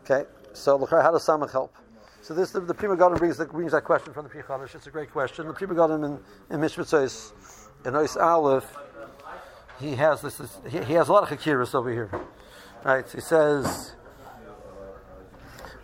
Okay, 0.05 0.29
so 0.53 0.79
how 0.87 1.13
does 1.13 1.27
Samach 1.27 1.53
help? 1.53 1.75
So 2.23 2.35
this 2.35 2.51
the, 2.51 2.61
the 2.61 2.75
Pri 2.75 2.89
Megadim 2.89 3.19
brings, 3.19 3.39
brings 3.39 3.73
that 3.73 3.85
question 3.85 4.13
from 4.13 4.25
the 4.25 4.31
Prichodesh. 4.31 4.75
It's 4.75 4.87
a 4.87 4.91
great 4.91 5.11
question. 5.11 5.47
The 5.47 5.55
Pri 5.55 5.67
Megadim 5.67 6.05
in, 6.05 6.55
in 6.55 6.61
Mishbetzos, 6.61 7.33
in 7.87 7.95
Ois 7.95 8.17
Aleph, 8.21 8.77
he 9.81 9.95
has 9.97 10.23
this. 10.23 10.37
this 10.37 10.59
he, 10.69 10.79
he, 10.85 10.93
has 10.95 11.09
a 11.09 11.13
lot 11.13 11.31
of 11.31 11.37
hakiras 11.37 11.75
over 11.75 11.91
here, 11.91 12.11
right? 12.85 13.11
He 13.11 13.21
says. 13.21 13.95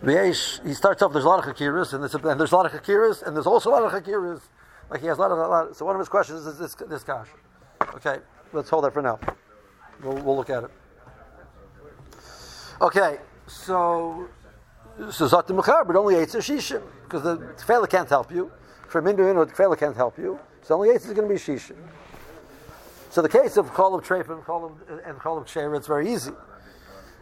He 0.03 0.75
starts 0.75 1.01
off. 1.01 1.13
There's 1.13 1.25
a 1.25 1.29
lot 1.29 1.39
of 1.39 1.57
hakiras, 1.57 1.95
and 1.95 2.03
there's, 2.03 2.15
and 2.15 2.39
there's 2.39 2.53
a 2.53 2.57
lot 2.57 2.67
of 2.67 2.73
hakiras, 2.73 3.23
and 3.23 3.35
there's 3.35 3.47
also 3.47 3.71
a 3.71 3.73
lot 3.73 3.85
of 3.85 3.93
hakiras. 3.93 4.43
Like 4.91 5.01
he 5.01 5.07
has 5.07 5.17
a 5.17 5.21
lot 5.21 5.31
of. 5.31 5.39
A 5.39 5.49
lot, 5.49 5.77
so 5.77 5.87
one 5.87 5.95
of 5.95 6.01
his 6.01 6.09
questions 6.09 6.47
is 6.47 6.59
this 6.59 6.75
this 6.75 7.03
kash. 7.03 7.29
Okay, 7.95 8.19
let's 8.53 8.69
hold 8.69 8.85
that 8.85 8.93
for 8.93 9.01
now. 9.01 9.19
We'll, 10.03 10.17
we'll 10.17 10.37
look 10.37 10.51
at 10.51 10.65
it. 10.65 10.71
Okay, 12.81 13.19
so 13.47 14.29
so 15.11 15.27
Zatim 15.27 15.87
but 15.87 15.97
only 15.97 16.17
eight 16.17 16.29
Shishim, 16.29 16.83
because 17.05 17.23
the 17.23 17.37
Tefela 17.57 17.89
can't 17.89 18.09
help 18.09 18.31
you. 18.31 18.51
For 18.89 19.03
Minduin 19.03 19.37
or 19.37 19.47
Tefela 19.47 19.79
can't 19.79 19.97
help 19.97 20.19
you. 20.19 20.39
So 20.63 20.77
only 20.77 20.91
eight 20.91 20.97
is 20.97 21.13
going 21.13 21.29
to 21.29 21.35
be 21.35 21.41
Shishim. 21.41 21.77
So 23.15 23.23
the 23.23 23.29
case 23.29 23.57
of 23.57 23.73
Kol 23.73 23.95
of 23.95 24.05
Treif 24.05 24.29
and 24.29 25.01
and 25.07 25.19
Kol 25.21 25.41
it's 25.41 25.87
very 25.87 26.13
easy. 26.13 26.33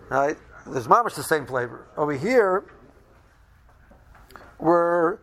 Right? 0.09 0.39
There's 0.67 0.89
mamish 0.89 1.17
the 1.17 1.23
same 1.23 1.45
flavor. 1.45 1.87
Over 1.99 2.15
here, 2.15 2.65
we're, 4.59 5.19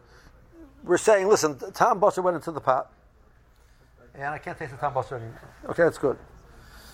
we're 0.84 1.00
saying, 1.00 1.28
listen, 1.28 1.58
Tom 1.74 2.00
Busser 2.00 2.24
went 2.24 2.36
into 2.36 2.52
the 2.52 2.62
pot. 2.62 2.92
And 4.14 4.26
I 4.26 4.38
can't 4.38 4.60
taste 4.60 4.70
the 4.70 4.78
Tom 4.78 4.94
Busser 4.94 5.14
anymore. 5.14 5.42
Okay, 5.70 5.82
that's 5.82 5.98
good. 5.98 6.20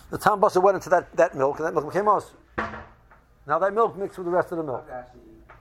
The 0.10 0.20
Tom 0.20 0.40
Busser 0.40 0.64
went 0.64 0.76
into 0.76 0.88
that, 0.92 1.14
that 1.18 1.36
milk, 1.36 1.58
and 1.58 1.68
that 1.68 1.74
milk 1.74 1.92
became 1.92 2.08
us. 2.08 2.32
Now 3.46 3.60
that 3.60 3.74
milk 3.74 3.98
mixed 3.98 4.18
with 4.18 4.24
the 4.24 4.32
rest 4.32 4.54
of 4.54 4.58
the 4.58 4.64
milk. 4.64 4.90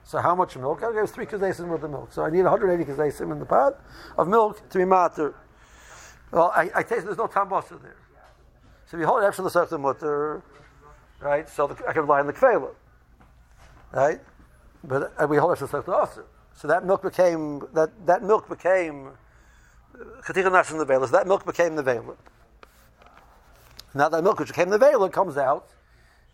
So 0.05 0.19
how 0.19 0.35
much 0.35 0.55
milk? 0.55 0.81
I 0.83 0.93
gave 0.93 1.09
three 1.09 1.25
kazesim 1.25 1.67
worth 1.67 1.83
of 1.83 1.91
milk. 1.91 2.13
So 2.13 2.23
I 2.23 2.29
need 2.29 2.43
180 2.43 2.89
kazesim 2.89 3.33
in 3.33 3.39
the 3.39 3.45
pot 3.45 3.77
of 4.17 4.29
milk 4.29 4.69
to 4.69 4.77
be 4.77 4.85
matter. 4.85 5.35
Well, 6.31 6.53
I, 6.55 6.69
I 6.75 6.83
taste 6.83 7.03
there's 7.03 7.17
no 7.17 7.27
tambasa 7.27 7.81
there. 7.81 7.97
So 8.87 8.97
you 8.97 9.05
hold 9.05 9.23
it 9.23 9.25
after 9.25 9.41
the 9.41 9.77
mutter, 9.77 10.43
right? 11.19 11.49
So 11.49 11.67
the, 11.67 11.87
I 11.87 11.93
can 11.93 12.03
rely 12.03 12.19
on 12.19 12.27
the 12.27 12.33
kfela, 12.33 12.69
right? 13.91 14.19
But 14.83 15.29
we 15.29 15.37
hold 15.37 15.53
after 15.53 15.67
the 15.67 15.91
also. 15.91 16.25
So 16.53 16.67
that 16.67 16.85
milk 16.85 17.01
became 17.01 17.67
that 17.73 17.89
that 18.05 18.23
milk 18.23 18.47
became 18.47 19.11
chatika 20.23 20.51
nas 20.51 20.71
in 20.71 20.77
the. 20.77 20.85
So 20.85 21.07
that 21.07 21.27
milk 21.27 21.45
became 21.45 21.75
the 21.75 21.83
vela. 21.83 22.15
Now 23.93 24.09
that 24.09 24.23
milk 24.23 24.39
which 24.39 24.49
became 24.49 24.69
the 24.69 24.77
vela 24.77 25.09
comes 25.09 25.37
out 25.37 25.69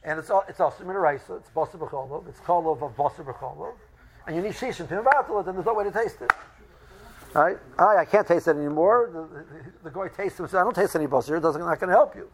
and 0.03 0.19
it's 0.19 0.31
it's 0.47 0.59
also 0.59 0.83
minaraisa. 0.83 1.37
It's 1.37 1.49
basa 1.49 1.77
b'cholov. 1.77 2.27
It's 2.27 2.39
cholov 2.39 2.81
of 2.81 2.95
basa 2.95 3.23
b'cholov, 3.23 3.73
and 4.25 4.35
you 4.35 4.41
need 4.41 4.53
shishim 4.53 4.87
to 4.87 5.01
invatul 5.01 5.41
it, 5.41 5.47
and 5.47 5.57
there's 5.57 5.65
no 5.65 5.73
way 5.73 5.83
to 5.83 5.91
taste 5.91 6.21
it. 6.21 6.31
Right? 7.33 7.57
I, 7.79 7.97
I 7.97 8.05
can't 8.05 8.27
taste 8.27 8.47
it 8.47 8.57
anymore. 8.57 9.09
The, 9.13 9.21
the, 9.21 9.89
the 9.89 9.89
guy 9.89 10.07
tastes 10.09 10.39
it 10.39 10.43
and 10.43 10.49
says, 10.49 10.59
I 10.59 10.63
don't 10.63 10.75
taste 10.75 10.95
any 10.95 11.07
basar. 11.07 11.37
It 11.37 11.41
doesn't 11.41 11.61
not 11.61 11.79
going 11.79 11.89
to 11.89 11.95
help 11.95 12.15
you. 12.15 12.29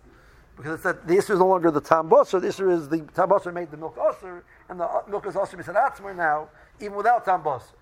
Because 0.56 0.74
it's 0.74 0.84
that 0.84 1.08
the 1.08 1.18
issue 1.18 1.34
is 1.34 1.40
no 1.40 1.48
longer 1.48 1.70
the 1.70 1.82
tam 1.82 2.10
basar. 2.10 2.42
The 2.42 2.48
issue 2.48 2.70
is 2.72 2.90
the 2.90 3.02
tam 3.14 3.30
basar 3.30 3.54
made 3.54 3.70
the 3.70 3.78
milk 3.78 3.96
usr, 3.96 4.42
and 4.70 4.80
the 4.80 4.86
uh, 4.86 5.04
milk 5.08 5.28
is 5.28 5.36
also 5.36 5.56
misadatzmer 5.56 6.16
now, 6.16 6.50
even 6.80 6.96
without 6.96 7.26
tam 7.26 7.44
basar. 7.44 7.74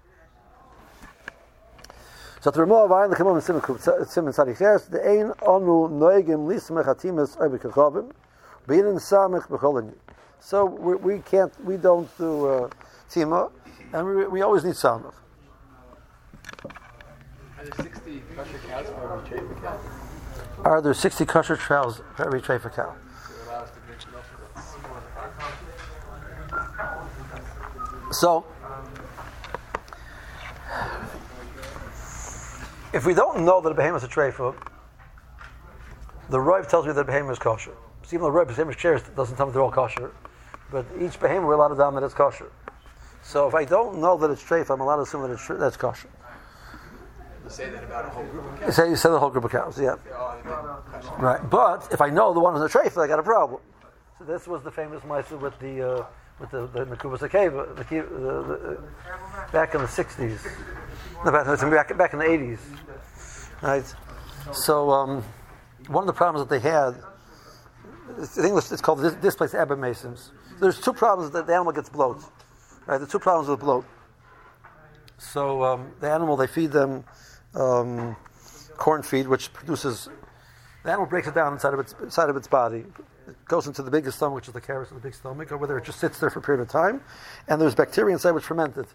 So 2.42 2.52
to 2.52 2.60
remove 2.60 2.92
iron 2.92 3.10
the 3.10 3.16
kamam 3.16 3.42
simon 3.42 4.34
sariches 4.34 4.90
the 4.90 5.02
ein 5.04 5.32
anu 5.48 5.88
noegim 5.90 6.46
lismech 6.46 6.86
hatimas 6.86 7.38
oibekachavim 7.38 8.12
so 8.68 10.66
we, 10.66 10.96
we, 10.96 11.20
can't, 11.20 11.54
we 11.64 11.78
don't 11.78 12.18
do 12.18 12.48
uh, 12.48 12.70
tima, 13.10 13.52
and 13.94 14.08
we, 14.08 14.26
we 14.26 14.42
always 14.42 14.64
need 14.64 14.74
samach. 14.74 15.14
Are 20.64 20.82
there 20.82 20.94
60 20.94 21.26
kosher 21.26 21.58
cows 21.58 22.02
for 22.16 22.26
every 22.26 22.42
tray 22.42 22.58
for 22.58 22.70
cow? 22.70 22.96
So, 28.12 28.46
if 32.94 33.06
we 33.06 33.14
don't 33.14 33.44
know 33.44 33.60
that 33.62 33.70
a 33.70 33.74
behemoth 33.74 34.04
is 34.04 34.10
a 34.10 34.12
treifa, 34.12 34.56
the 36.30 36.40
Rive 36.40 36.68
tells 36.68 36.86
me 36.86 36.94
that 36.94 37.02
a 37.02 37.04
behemoth 37.04 37.34
is 37.34 37.40
kosher. 37.40 37.74
So 38.04 38.16
even 38.16 38.22
though 38.22 38.30
Rebbe 38.30 38.54
Samish 38.54 38.78
chairs 38.78 39.02
doesn't 39.16 39.36
tell 39.36 39.48
me 39.48 39.54
they're 39.54 39.62
all 39.62 39.72
kosher, 39.72 40.12
but 40.72 40.86
each 41.00 41.20
behem 41.20 41.46
we're 41.46 41.54
allowed 41.54 41.70
to 41.70 41.76
down 41.76 41.96
that 41.96 42.04
it's 42.04 42.14
kosher. 42.14 42.52
So 43.24 43.48
if 43.48 43.56
I 43.56 43.66
don't 43.66 44.00
know 44.00 44.18
that 44.18 44.30
it's 44.30 44.44
treif, 44.44 44.70
I'm 44.70 44.82
allowed 44.82 44.98
to 44.98 45.02
assume 45.02 45.24
that 45.24 45.32
it's 45.32 45.48
that's 45.48 45.78
kosher. 45.78 46.10
You 47.46 47.52
say 47.52 47.70
that 47.70 47.84
about 47.84 48.06
a 48.06 48.10
whole 48.10 48.26
group 48.26 48.46
of 48.46 48.60
cows. 48.60 48.68
You 48.68 48.74
say 48.74 48.90
you 48.90 48.96
say 48.96 49.10
the 49.10 49.20
whole 49.20 49.30
group 49.30 49.44
of 49.44 49.52
cows, 49.52 49.80
yeah. 49.80 49.96
Right, 51.20 51.48
but 51.48 51.88
if 51.92 52.02
I 52.02 52.10
know 52.10 52.34
the 52.34 52.40
one 52.40 52.56
is 52.56 52.62
a 52.64 52.78
treif, 52.78 53.00
I 53.00 53.08
got 53.08 53.20
a 53.20 53.24
problem. 53.24 53.62
So 54.18 54.26
this 54.26 54.48
was 54.48 54.64
the 54.64 54.72
famous 54.72 55.04
mitzvah 55.04 55.38
with 55.38 55.60
the 55.60 55.88
uh, 55.88 56.06
with 56.40 56.50
the 56.50 56.66
the 56.66 56.86
Nakubas 56.88 57.20
Akeva, 57.20 57.76
the, 57.76 57.84
the, 57.84 58.02
the, 58.02 58.84
back 59.52 59.76
in 59.76 59.82
the 59.82 59.88
'60s, 59.88 60.40
no, 61.24 61.32
back 61.32 61.96
back 61.96 62.14
in 62.14 62.20
the 62.20 62.26
'80s, 62.26 62.60
right? 63.62 63.96
So 64.52 64.90
um, 64.90 65.24
one 65.88 66.02
of 66.02 66.08
the 66.08 66.14
problems 66.14 66.48
that 66.48 66.50
they 66.50 66.68
had 66.68 66.96
in 68.38 68.46
English 68.46 68.72
it's 68.72 68.82
called 68.82 69.00
this, 69.02 69.14
this 69.16 69.36
place 69.36 69.54
Abba 69.54 69.76
Masons. 69.78 70.32
There's 70.60 70.80
two 70.82 70.94
problems 70.94 71.32
that 71.34 71.46
the 71.46 71.54
animal 71.54 71.74
gets 71.74 71.90
bloat. 71.90 72.24
Right, 72.88 72.98
the 72.98 73.06
two 73.08 73.20
problems 73.20 73.50
with 73.50 73.60
bloat. 73.60 73.86
So 75.18 75.64
um, 75.64 75.92
the 76.00 76.10
animal 76.10 76.36
they 76.38 76.48
feed 76.48 76.72
them 76.72 77.04
um, 77.56 78.16
corn 78.78 79.04
feed, 79.04 79.28
which 79.28 79.52
produces 79.54 80.10
the 80.84 80.92
animal 80.92 81.08
breaks 81.08 81.28
it 81.28 81.34
down 81.34 81.54
inside 81.54 81.74
of 81.74 81.80
its 81.80 81.96
inside 82.02 82.30
of 82.30 82.36
its 82.36 82.48
body. 82.48 82.86
It 83.28 83.46
goes 83.46 83.66
into 83.66 83.82
the 83.82 83.92
biggest 83.92 84.18
stomach, 84.18 84.36
which 84.36 84.48
is 84.48 84.54
the 84.54 84.62
carus 84.62 84.92
of 84.92 85.02
the 85.02 85.02
big 85.02 85.16
stomach, 85.16 85.52
or 85.52 85.58
whether 85.58 85.78
it 85.78 85.86
just 85.86 86.00
sits 86.00 86.20
there 86.20 86.30
for 86.30 86.40
a 86.40 86.42
period 86.44 86.62
of 86.62 86.70
time, 86.70 87.02
and 87.48 87.60
there's 87.60 87.74
bacteria 87.74 88.14
inside 88.14 88.32
which 88.32 88.44
ferment 88.44 88.78
it. 88.78 88.88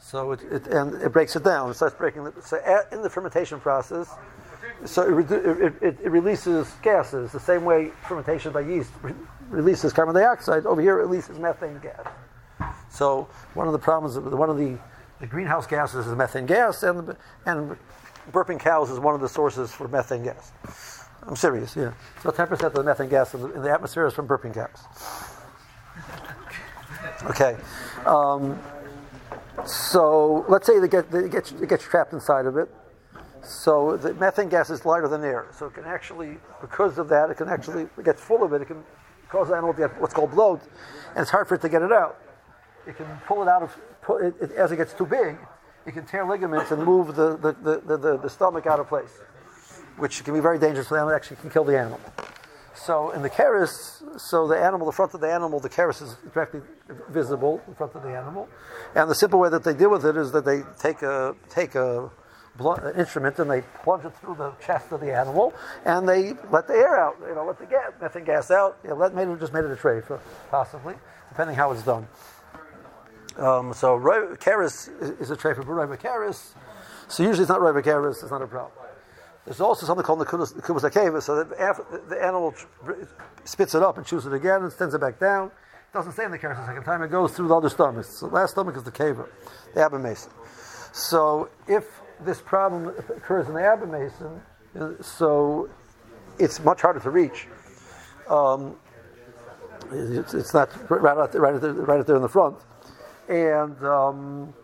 So 0.00 0.32
it, 0.32 0.42
it 0.50 0.66
and 0.68 0.94
it 1.02 1.12
breaks 1.12 1.36
it 1.36 1.44
down. 1.44 1.70
It 1.70 1.74
starts 1.74 1.94
breaking. 1.94 2.26
It. 2.26 2.44
So 2.44 2.58
in 2.90 3.02
the 3.02 3.10
fermentation 3.10 3.60
process, 3.60 4.12
so 4.84 5.18
it, 5.18 5.30
it, 5.30 5.82
it, 5.82 5.98
it, 6.02 6.10
releases 6.10 6.70
gases 6.82 7.32
the 7.32 7.40
same 7.40 7.64
way 7.64 7.90
fermentation 8.06 8.52
by 8.52 8.60
yeast 8.60 8.90
re- 9.02 9.12
releases 9.50 9.92
carbon 9.92 10.14
dioxide. 10.14 10.66
Over 10.66 10.80
here, 10.80 10.98
it 10.98 11.02
releases 11.02 11.38
methane 11.38 11.80
gas. 11.80 12.06
So 12.90 13.28
one 13.54 13.66
of 13.66 13.72
the 13.72 13.78
problems, 13.78 14.18
one 14.18 14.50
of 14.50 14.56
the, 14.56 14.78
the 15.20 15.26
greenhouse 15.26 15.66
gases 15.66 16.06
is 16.06 16.14
methane 16.14 16.46
gas, 16.46 16.82
and 16.82 17.16
and 17.46 17.76
burping 18.32 18.60
cows 18.60 18.90
is 18.90 18.98
one 18.98 19.14
of 19.14 19.20
the 19.20 19.28
sources 19.28 19.70
for 19.70 19.88
methane 19.88 20.24
gas. 20.24 20.52
I'm 21.22 21.36
serious, 21.36 21.76
yeah. 21.76 21.92
So 22.22 22.30
10% 22.30 22.62
of 22.62 22.74
the 22.74 22.82
methane 22.82 23.08
gas 23.08 23.34
in 23.34 23.42
the, 23.42 23.52
in 23.52 23.62
the 23.62 23.70
atmosphere 23.70 24.06
is 24.06 24.14
from 24.14 24.28
burping 24.28 24.54
cows. 24.54 24.78
Okay. 27.24 27.56
Um, 28.06 28.58
so 29.66 30.46
let's 30.48 30.66
say 30.66 30.78
they 30.78 30.88
get, 30.88 31.10
they 31.10 31.28
get, 31.28 31.50
it 31.52 31.68
gets 31.68 31.84
trapped 31.84 32.12
inside 32.12 32.46
of 32.46 32.56
it. 32.56 32.68
So 33.42 33.96
the 33.96 34.14
methane 34.14 34.48
gas 34.48 34.70
is 34.70 34.84
lighter 34.84 35.08
than 35.08 35.24
air. 35.24 35.46
So 35.52 35.66
it 35.66 35.74
can 35.74 35.84
actually, 35.84 36.38
because 36.60 36.98
of 36.98 37.08
that, 37.08 37.30
it 37.30 37.36
can 37.36 37.48
actually 37.48 37.82
it 37.82 38.04
gets 38.04 38.22
full 38.22 38.42
of 38.42 38.52
it. 38.52 38.62
It 38.62 38.66
can 38.66 38.84
cause 39.28 39.48
the 39.48 39.54
animal 39.54 39.74
to 39.74 39.80
get 39.80 40.00
what's 40.00 40.14
called 40.14 40.30
bloat, 40.30 40.60
and 41.10 41.18
it's 41.22 41.30
hard 41.30 41.48
for 41.48 41.56
it 41.56 41.60
to 41.62 41.68
get 41.68 41.82
it 41.82 41.92
out. 41.92 42.18
It 42.88 42.96
can 42.96 43.06
pull 43.26 43.42
it 43.42 43.48
out 43.48 43.62
of 43.62 43.76
pull 44.02 44.16
it, 44.16 44.34
it, 44.40 44.52
as 44.52 44.72
it 44.72 44.76
gets 44.76 44.94
too 44.94 45.06
big. 45.06 45.36
It 45.86 45.92
can 45.92 46.06
tear 46.06 46.24
ligaments 46.24 46.70
and 46.70 46.82
move 46.82 47.14
the, 47.14 47.36
the, 47.36 47.52
the, 47.52 47.96
the, 47.96 48.18
the 48.18 48.30
stomach 48.30 48.66
out 48.66 48.80
of 48.80 48.88
place, 48.88 49.16
which 49.96 50.24
can 50.24 50.34
be 50.34 50.40
very 50.40 50.58
dangerous 50.58 50.88
for 50.88 50.94
the 50.94 51.00
animal. 51.00 51.14
Actually, 51.14 51.36
can 51.36 51.50
kill 51.50 51.64
the 51.64 51.78
animal. 51.78 52.00
So 52.74 53.10
in 53.10 53.22
the 53.22 53.30
keris, 53.30 54.02
so 54.18 54.48
the 54.48 54.56
animal, 54.56 54.86
the 54.86 54.92
front 54.92 55.12
of 55.14 55.20
the 55.20 55.30
animal, 55.30 55.60
the 55.60 55.68
keris 55.68 56.00
is 56.00 56.16
directly 56.32 56.60
visible 57.10 57.60
in 57.68 57.74
front 57.74 57.94
of 57.94 58.02
the 58.02 58.10
animal, 58.16 58.48
and 58.94 59.10
the 59.10 59.14
simple 59.14 59.38
way 59.38 59.50
that 59.50 59.64
they 59.64 59.74
deal 59.74 59.90
with 59.90 60.04
it 60.04 60.16
is 60.16 60.32
that 60.32 60.44
they 60.44 60.62
take 60.78 61.02
a 61.02 61.34
take 61.50 61.74
a 61.74 62.10
instrument 62.96 63.38
and 63.38 63.50
they 63.50 63.62
plunge 63.82 64.04
it 64.04 64.16
through 64.16 64.34
the 64.34 64.50
chest 64.64 64.90
of 64.90 65.00
the 65.00 65.14
animal 65.14 65.54
and 65.84 66.08
they 66.08 66.34
let 66.50 66.66
the 66.66 66.74
air 66.74 66.98
out, 66.98 67.16
you 67.26 67.34
know, 67.34 67.44
let 67.44 67.58
the 67.58 67.66
gas, 67.66 67.92
methane 68.00 68.24
gas 68.24 68.50
out. 68.50 68.78
You 68.82 68.90
know, 68.90 68.96
let, 68.96 69.14
maybe 69.14 69.32
just 69.38 69.52
made 69.52 69.64
it 69.64 69.70
a 69.70 69.76
tray, 69.76 70.00
for, 70.00 70.20
possibly, 70.50 70.94
depending 71.28 71.56
how 71.56 71.70
it's 71.72 71.82
done. 71.82 72.08
Um, 73.38 73.72
so 73.72 73.98
keris 73.98 75.20
is 75.20 75.30
a 75.30 75.36
tray 75.36 75.54
for 75.54 75.62
roiva 75.62 75.98
keris. 75.98 76.54
So 77.08 77.22
usually 77.22 77.42
it's 77.42 77.48
not 77.48 77.60
roiva 77.60 77.82
keris, 77.82 78.22
it's 78.22 78.30
not 78.30 78.42
a 78.42 78.46
problem. 78.46 78.72
There's 79.44 79.60
also 79.60 79.86
something 79.86 80.04
called 80.04 80.20
the 80.20 80.26
kubus 80.26 80.52
akeva, 80.82 81.22
so 81.22 81.42
that 81.42 81.58
after 81.58 82.02
the 82.08 82.22
animal 82.22 82.54
spits 83.44 83.74
it 83.74 83.82
up 83.82 83.96
and 83.96 84.04
chews 84.04 84.26
it 84.26 84.32
again 84.34 84.62
and 84.62 84.72
sends 84.72 84.92
it 84.92 85.00
back 85.00 85.18
down. 85.18 85.46
It 85.46 85.94
doesn't 85.94 86.12
stay 86.12 86.24
in 86.24 86.32
the 86.32 86.38
carcass 86.38 86.60
the 86.60 86.66
second 86.66 86.84
time, 86.84 87.02
it 87.02 87.10
goes 87.10 87.32
through 87.32 87.48
the 87.48 87.56
other 87.56 87.70
stomachs. 87.70 88.10
So 88.10 88.28
the 88.28 88.34
last 88.34 88.50
stomach 88.50 88.76
is 88.76 88.82
the 88.82 88.92
keva, 88.92 89.26
the 89.74 89.80
abomasum. 89.80 90.28
So 90.92 91.48
if 91.66 91.84
this 92.20 92.42
problem 92.42 92.88
occurs 92.88 93.48
in 93.48 93.54
the 93.54 93.60
abomasum, 93.60 94.40
so 95.02 95.70
it's 96.38 96.62
much 96.62 96.82
harder 96.82 97.00
to 97.00 97.10
reach. 97.10 97.46
Um, 98.28 98.76
it's, 99.90 100.34
it's, 100.34 100.52
not 100.52 100.68
right 100.90 101.16
out 101.16 101.32
there, 101.32 101.40
right, 101.40 101.54
out 101.54 101.60
there, 101.62 101.72
right 101.72 102.00
out 102.00 102.06
there 102.06 102.16
in 102.16 102.22
the 102.22 102.28
front. 102.28 102.58
And 103.28 103.82
um, 103.84 104.54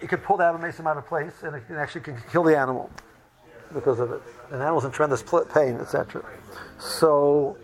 it 0.00 0.08
could 0.08 0.22
pull 0.22 0.36
the 0.36 0.44
abomasum 0.44 0.86
out 0.86 0.96
of 0.96 1.06
place 1.06 1.42
and 1.42 1.54
it 1.54 1.66
can 1.66 1.76
actually 1.76 2.00
can 2.00 2.16
kill 2.30 2.42
the 2.42 2.56
animal 2.56 2.90
because 3.72 4.00
of 4.00 4.10
it. 4.10 4.20
An 4.50 4.60
animal's 4.60 4.84
in 4.84 4.90
tremendous 4.90 5.22
pain, 5.52 5.76
etc. 5.76 6.24
So 6.78 7.56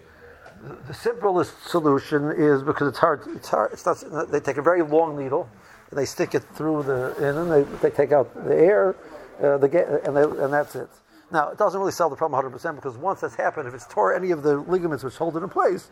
the 0.86 0.94
simplest 0.94 1.68
solution 1.68 2.32
is 2.32 2.62
because 2.62 2.88
it's 2.88 2.98
hard. 2.98 3.22
It's 3.34 3.48
hard. 3.48 3.72
It's 3.72 3.84
not. 3.84 4.30
They 4.30 4.40
take 4.40 4.56
a 4.56 4.62
very 4.62 4.82
long 4.82 5.18
needle 5.18 5.48
and 5.90 5.98
they 5.98 6.04
stick 6.04 6.34
it 6.34 6.44
through 6.54 6.84
the 6.84 7.14
and 7.16 7.50
they, 7.50 7.62
they 7.80 7.94
take 7.94 8.12
out 8.12 8.32
the 8.34 8.54
air, 8.54 8.96
uh, 9.42 9.58
the 9.58 10.02
and 10.04 10.16
they, 10.16 10.22
and 10.22 10.52
that's 10.52 10.74
it. 10.76 10.88
Now 11.32 11.50
it 11.50 11.58
doesn't 11.58 11.78
really 11.78 11.92
solve 11.92 12.10
the 12.10 12.16
problem 12.16 12.36
100 12.36 12.50
percent 12.50 12.76
because 12.76 12.96
once 12.96 13.20
that's 13.20 13.34
happened, 13.34 13.66
if 13.68 13.74
it's 13.74 13.86
tore 13.86 14.14
any 14.14 14.30
of 14.30 14.42
the 14.42 14.58
ligaments 14.58 15.02
which 15.02 15.16
hold 15.16 15.36
it 15.36 15.42
in 15.42 15.48
place, 15.48 15.90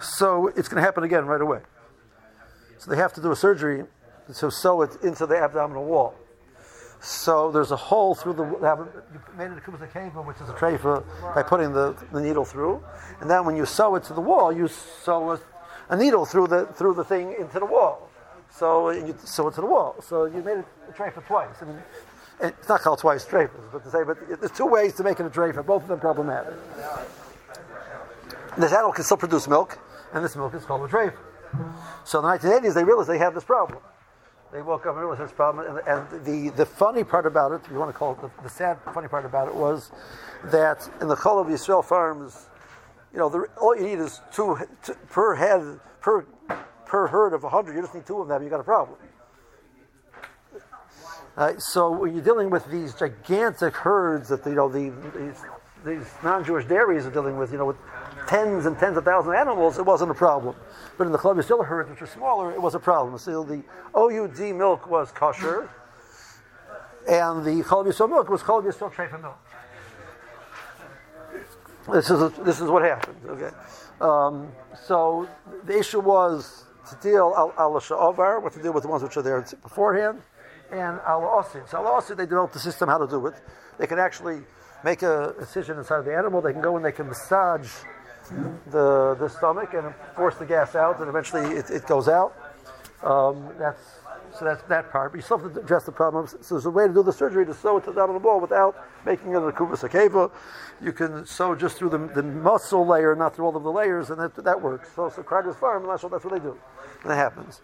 so 0.00 0.48
it's 0.48 0.68
going 0.68 0.76
to 0.76 0.82
happen 0.82 1.04
again 1.04 1.26
right 1.26 1.40
away. 1.40 1.60
So 2.78 2.90
they 2.90 2.96
have 2.96 3.12
to 3.14 3.22
do 3.22 3.30
a 3.30 3.36
surgery 3.36 3.84
to 4.38 4.50
sew 4.50 4.82
it 4.82 5.02
into 5.02 5.26
the 5.26 5.36
abdominal 5.36 5.84
wall. 5.84 6.14
So 7.00 7.50
there's 7.50 7.70
a 7.70 7.76
hole 7.76 8.14
through 8.14 8.34
the. 8.34 8.44
You 8.44 9.20
made 9.36 9.50
it 9.50 9.58
a 9.58 9.60
kubus 9.60 9.92
cable, 9.92 10.22
which 10.24 10.40
is 10.40 10.48
a 10.48 10.52
treifa, 10.52 11.04
by 11.34 11.42
putting 11.42 11.72
the, 11.72 11.94
the 12.12 12.20
needle 12.20 12.44
through, 12.44 12.82
and 13.20 13.30
then 13.30 13.44
when 13.44 13.54
you 13.54 13.66
sew 13.66 13.94
it 13.96 14.04
to 14.04 14.14
the 14.14 14.20
wall, 14.20 14.52
you 14.52 14.68
sew 14.68 15.32
a, 15.32 15.40
a 15.90 15.96
needle 15.96 16.24
through 16.24 16.48
the 16.48 16.66
through 16.66 16.94
the 16.94 17.04
thing 17.04 17.36
into 17.38 17.58
the 17.58 17.66
wall. 17.66 18.08
So 18.50 18.90
you 18.90 19.14
sew 19.22 19.48
it 19.48 19.54
to 19.54 19.60
the 19.60 19.66
wall. 19.66 19.96
So 20.00 20.24
you 20.24 20.42
made 20.42 20.58
it 20.58 20.64
a 20.88 20.92
treifa 20.92 21.24
twice. 21.26 21.56
I 21.60 21.64
mean, 21.66 21.82
it's 22.40 22.68
not 22.68 22.80
called 22.80 22.98
twice 22.98 23.24
treifas, 23.24 23.70
but 23.70 23.84
to 23.84 23.90
say, 23.90 24.02
but 24.02 24.16
there's 24.40 24.52
two 24.52 24.66
ways 24.66 24.94
to 24.94 25.04
make 25.04 25.20
it 25.20 25.26
a 25.26 25.30
treifa. 25.30 25.64
Both 25.64 25.82
of 25.82 25.88
them 25.88 26.00
problematic. 26.00 26.54
This 28.56 28.72
animal 28.72 28.92
can 28.92 29.04
still 29.04 29.18
produce 29.18 29.46
milk, 29.46 29.78
and 30.14 30.24
this 30.24 30.34
milk 30.34 30.54
is 30.54 30.64
called 30.64 30.88
a 30.88 30.92
treifa. 30.92 31.18
So 32.04 32.20
the 32.20 32.28
1980s, 32.28 32.74
they 32.74 32.84
realized 32.84 33.08
they 33.08 33.18
had 33.18 33.34
this 33.34 33.44
problem. 33.44 33.80
They 34.52 34.62
woke 34.62 34.86
up 34.86 34.92
and 34.92 35.00
realized 35.00 35.22
this 35.22 35.32
problem. 35.32 35.66
And, 35.66 35.86
and, 35.86 36.24
the, 36.24 36.50
the 36.56 36.66
funny 36.66 37.04
part 37.04 37.26
about 37.26 37.52
it, 37.52 37.62
if 37.64 37.70
you 37.70 37.78
want 37.78 37.92
to 37.92 37.98
call 37.98 38.12
it 38.12 38.20
the, 38.20 38.30
the 38.42 38.48
sad 38.48 38.78
funny 38.94 39.08
part 39.08 39.24
about 39.24 39.48
it, 39.48 39.54
was 39.54 39.90
that 40.44 40.88
in 41.00 41.08
the 41.08 41.16
Chol 41.16 41.40
of 41.40 41.48
Yisrael 41.48 41.84
farms, 41.84 42.46
you 43.12 43.18
know, 43.18 43.28
the, 43.28 43.46
all 43.60 43.76
you 43.76 43.82
need 43.82 43.98
is 43.98 44.20
two, 44.32 44.58
two, 44.82 44.94
per 45.08 45.34
head, 45.34 45.80
per, 46.00 46.26
per 46.84 47.06
herd 47.08 47.32
of 47.32 47.42
100. 47.42 47.74
You 47.74 47.82
just 47.82 47.94
need 47.94 48.06
two 48.06 48.20
of 48.20 48.28
them, 48.28 48.42
you 48.42 48.50
got 48.50 48.60
a 48.60 48.64
problem. 48.64 48.98
Uh, 51.36 51.52
so 51.58 51.90
when 51.90 52.14
you're 52.14 52.24
dealing 52.24 52.48
with 52.48 52.66
these 52.70 52.94
gigantic 52.94 53.74
herds 53.74 54.28
that 54.30 54.46
you 54.46 54.54
know 54.54 54.68
the, 54.70 54.90
these, 55.14 55.44
these 55.84 56.06
non-Jewish 56.24 56.64
dairies 56.66 57.04
are 57.04 57.10
dealing 57.10 57.36
with, 57.36 57.52
you 57.52 57.58
know, 57.58 57.66
with 57.66 57.76
tens 58.26 58.66
and 58.66 58.78
tens 58.78 58.96
of 58.96 59.04
thousands 59.04 59.34
of 59.34 59.34
animals, 59.34 59.78
it 59.78 59.84
wasn't 59.84 60.10
a 60.10 60.14
problem. 60.14 60.56
But 60.98 61.06
in 61.06 61.12
the 61.12 61.18
Chalav 61.18 61.42
Yisrael 61.42 61.64
herds, 61.64 61.90
which 61.90 62.02
are 62.02 62.06
smaller, 62.06 62.52
it 62.52 62.60
was 62.60 62.74
a 62.74 62.78
problem. 62.78 63.18
So 63.18 63.44
the 63.44 63.62
OUD 63.94 64.54
milk 64.56 64.88
was 64.88 65.12
kosher, 65.12 65.68
and 67.08 67.44
the 67.44 67.62
Chalav 67.62 67.86
Yisrael 67.86 68.10
milk 68.10 68.28
was 68.28 68.42
Chalav 68.42 68.64
Yisrael 68.64 68.92
treifa 68.92 69.20
milk. 69.20 69.38
This 71.92 72.10
is, 72.10 72.20
a, 72.20 72.28
this 72.42 72.60
is 72.60 72.68
what 72.68 72.82
happened, 72.82 73.16
okay? 73.28 73.54
Um, 74.00 74.48
so 74.86 75.28
the 75.64 75.78
issue 75.78 76.00
was 76.00 76.64
to 76.90 76.96
deal 76.96 77.32
al, 77.36 77.72
sha'avar, 77.80 78.42
what 78.42 78.52
to 78.54 78.62
deal 78.62 78.72
with 78.72 78.82
the 78.82 78.88
ones 78.88 79.02
which 79.02 79.16
are 79.16 79.22
there 79.22 79.40
beforehand, 79.62 80.20
and 80.72 80.98
al 81.06 81.22
asid. 81.38 81.68
So 81.68 81.78
al 81.78 81.96
asid, 81.96 82.16
they 82.16 82.26
developed 82.26 82.54
the 82.54 82.60
system 82.60 82.88
how 82.88 82.98
to 82.98 83.06
do 83.06 83.24
it. 83.28 83.34
They 83.78 83.86
can 83.86 84.00
actually 84.00 84.40
make 84.84 85.02
a 85.02 85.34
incision 85.38 85.78
inside 85.78 86.04
the 86.04 86.16
animal. 86.16 86.40
They 86.40 86.52
can 86.52 86.62
go 86.62 86.76
and 86.76 86.84
they 86.84 86.92
can 86.92 87.06
massage 87.08 87.70
the, 88.70 89.16
the 89.18 89.28
stomach 89.28 89.74
and 89.74 89.94
force 90.14 90.36
the 90.36 90.46
gas 90.46 90.74
out, 90.74 91.00
and 91.00 91.08
eventually 91.08 91.56
it, 91.56 91.70
it 91.70 91.86
goes 91.86 92.08
out. 92.08 92.34
Um, 93.02 93.52
that's 93.58 93.80
so 94.38 94.44
that's 94.44 94.62
that 94.64 94.90
part. 94.90 95.12
But 95.12 95.18
you 95.18 95.22
still 95.22 95.38
have 95.38 95.54
to 95.54 95.60
address 95.60 95.84
the 95.84 95.92
problem. 95.92 96.26
So 96.26 96.54
there's 96.54 96.66
a 96.66 96.70
way 96.70 96.86
to 96.86 96.92
do 96.92 97.02
the 97.02 97.12
surgery 97.12 97.46
to 97.46 97.54
sew 97.54 97.78
it 97.78 97.84
to 97.84 97.86
the 97.86 97.92
abdominal 97.92 98.20
wall 98.20 98.40
without 98.40 98.76
making 99.04 99.30
it 99.30 99.36
a 99.36 99.52
kubus 99.52 99.88
akeva. 99.88 100.30
You 100.82 100.92
can 100.92 101.24
sew 101.24 101.54
just 101.54 101.78
through 101.78 101.90
the, 101.90 101.98
the 101.98 102.22
muscle 102.22 102.86
layer, 102.86 103.14
not 103.14 103.34
through 103.34 103.46
all 103.46 103.56
of 103.56 103.62
the 103.62 103.72
layers, 103.72 104.10
and 104.10 104.20
that, 104.20 104.34
that 104.44 104.60
works. 104.60 104.90
So, 104.94 105.08
so 105.08 105.22
Krager's 105.22 105.56
farm, 105.56 105.86
that's 105.86 106.02
what, 106.02 106.12
that's 106.12 106.24
what 106.24 106.34
they 106.34 106.40
do. 106.40 106.58
And 107.02 107.12
it 107.12 107.16
happens. 107.16 107.62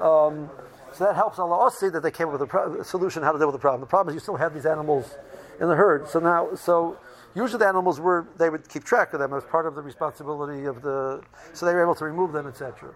Um, 0.00 0.48
so 0.92 1.04
that 1.04 1.16
helps 1.16 1.38
Allah 1.38 1.70
see 1.70 1.88
that 1.88 2.02
they 2.02 2.10
came 2.10 2.28
up 2.28 2.34
with 2.34 2.42
a, 2.42 2.46
pro- 2.46 2.80
a 2.80 2.84
solution 2.84 3.22
how 3.22 3.32
to 3.32 3.38
deal 3.38 3.48
with 3.48 3.54
the 3.54 3.60
problem. 3.60 3.80
The 3.80 3.86
problem 3.86 4.14
is 4.14 4.14
you 4.14 4.20
still 4.20 4.36
have 4.36 4.54
these 4.54 4.66
animals 4.66 5.16
in 5.60 5.68
the 5.68 5.74
herd. 5.74 6.06
So 6.08 6.20
now, 6.20 6.54
so 6.54 6.98
Usually 7.34 7.58
the 7.58 7.66
animals 7.66 7.98
were, 7.98 8.26
they 8.36 8.50
would 8.50 8.68
keep 8.68 8.84
track 8.84 9.14
of 9.14 9.20
them 9.20 9.32
as 9.32 9.44
part 9.44 9.66
of 9.66 9.74
the 9.74 9.82
responsibility 9.82 10.66
of 10.66 10.82
the, 10.82 11.22
so 11.54 11.64
they 11.64 11.74
were 11.74 11.82
able 11.82 11.94
to 11.94 12.04
remove 12.04 12.32
them, 12.32 12.46
etc. 12.46 12.92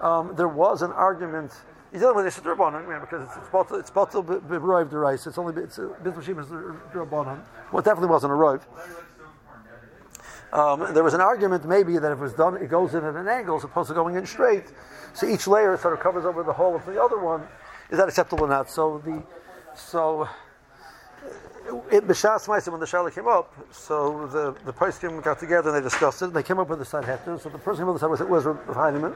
Um, 0.00 0.34
there 0.34 0.48
was 0.48 0.82
an 0.82 0.92
argument, 0.92 1.52
you're 1.92 2.00
dealing 2.00 2.16
with 2.16 2.36
a 2.36 2.40
Rabbanon, 2.40 3.00
because 3.00 3.28
it's, 3.36 3.48
both, 3.48 3.72
it's 3.72 3.90
both 3.90 4.10
the 4.12 4.98
rice, 4.98 5.26
it's 5.26 5.38
only, 5.38 5.62
it's, 5.62 5.78
Bithmashim 5.78 6.40
is 6.40 6.48
the 6.48 6.76
Rabbanon. 6.92 7.40
Well, 7.70 7.80
it 7.80 7.84
definitely 7.84 8.10
wasn't 8.10 8.32
a 8.32 8.36
roiv. 8.36 8.62
Um, 10.52 10.94
there 10.94 11.04
was 11.04 11.14
an 11.14 11.20
argument 11.20 11.64
maybe 11.64 11.98
that 11.98 12.12
if 12.12 12.18
it 12.18 12.22
was 12.22 12.32
done, 12.32 12.56
it 12.56 12.68
goes 12.68 12.94
in 12.94 13.04
at 13.04 13.14
an 13.14 13.28
angle 13.28 13.56
as 13.56 13.64
opposed 13.64 13.88
to 13.88 13.94
going 13.94 14.16
in 14.16 14.26
straight. 14.26 14.64
So 15.12 15.26
each 15.26 15.46
layer 15.46 15.76
sort 15.76 15.94
of 15.94 16.00
covers 16.00 16.24
over 16.24 16.42
the 16.42 16.52
whole 16.52 16.74
of 16.74 16.86
the 16.86 17.02
other 17.02 17.18
one. 17.18 17.46
Is 17.90 17.98
that 17.98 18.08
acceptable 18.08 18.44
or 18.44 18.48
not? 18.48 18.70
So 18.70 18.98
the, 19.04 19.22
so 19.74 20.28
it 21.90 22.06
B'Shas 22.06 22.46
Ma'asim, 22.46 22.72
when 22.72 22.80
the 22.80 22.86
Shaila 22.86 23.14
came 23.14 23.28
up, 23.28 23.54
so 23.70 24.26
the, 24.26 24.54
the 24.64 24.72
Poskim 24.72 25.22
got 25.22 25.38
together 25.38 25.70
and 25.70 25.78
they 25.78 25.82
discussed 25.82 26.22
it, 26.22 26.26
and 26.26 26.34
they 26.34 26.42
came 26.42 26.58
up 26.58 26.68
with 26.68 26.78
the 26.78 26.84
heter. 26.84 27.40
So 27.40 27.48
the 27.48 27.58
person 27.58 27.84
who 27.84 27.98
came 27.98 28.06
up 28.06 28.10
with 28.10 28.18
the 28.18 28.18
side 28.18 28.28
was, 28.28 28.44
was 28.44 28.76
Heinemann, 28.76 29.14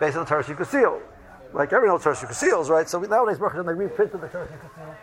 based 0.00 0.16
on 0.16 0.24
the 0.24 0.28
Tarsi 0.28 0.54
Kasil. 0.54 1.00
Like 1.52 1.72
everyone 1.72 1.96
knows 1.96 2.04
Tarsi 2.04 2.26
Kasils, 2.26 2.68
right? 2.68 2.88
So 2.88 2.98
we, 2.98 3.08
nowadays, 3.08 3.38
Baruch 3.38 3.64
they 3.66 3.72
reprinted 3.72 4.20
the 4.20 4.28
Tarsi 4.28 4.54
Kasil. 4.54 4.94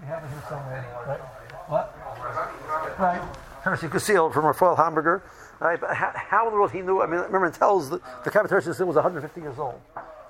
We 0.00 0.06
have 0.06 0.22
it 0.22 0.28
here 0.28 0.42
somewhere. 0.48 0.84
Right? 1.06 1.20
What? 1.68 2.98
Right. 2.98 3.22
Tarsi 3.62 3.88
Kasil 3.88 4.32
from 4.32 4.44
Rafael 4.44 4.76
Hamburger. 4.76 5.22
Right? 5.58 5.80
But 5.80 5.94
how, 5.94 6.12
how, 6.14 6.46
in 6.46 6.52
the 6.52 6.58
world 6.58 6.72
he 6.72 6.82
knew? 6.82 7.00
I 7.00 7.06
mean, 7.06 7.20
remember, 7.20 7.46
it 7.46 7.54
tells 7.54 7.90
that 7.90 8.02
the 8.24 8.30
Kabbalah 8.30 8.48
Tarsi 8.48 8.70
Kasil 8.70 8.86
was 8.86 8.96
150 8.96 9.40
years 9.40 9.58
old. 9.58 9.80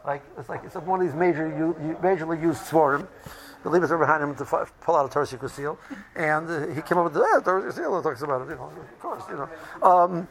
Like 0.05 0.22
it's 0.38 0.49
like 0.49 0.62
it's 0.64 0.77
one 0.77 1.01
of 1.01 1.07
these 1.07 1.16
major, 1.16 1.51
majorly 2.01 2.40
used 2.40 2.62
svarim 2.62 3.09
the 3.66 3.72
Libas 3.72 3.90
are 3.90 3.98
behind 3.98 4.22
him 4.22 4.33
to 4.37 4.44
pull 4.81 4.94
out 4.94 5.07
a 5.07 5.12
Torah 5.12 5.48
seal, 5.48 5.76
and 6.14 6.48
uh, 6.48 6.68
he 6.68 6.81
came 6.83 6.98
up 6.98 7.05
with 7.05 7.14
the 7.14 7.20
eh, 7.20 7.40
Torah 7.42 7.72
seal 7.72 8.00
talks 8.00 8.22
about 8.22 8.42
it. 8.42 8.50
You 8.50 8.55
know, 8.55 8.70
of 8.70 9.00
course, 9.00 9.24
you 9.29 9.35
know. 9.35 9.48
Um, 9.83 10.29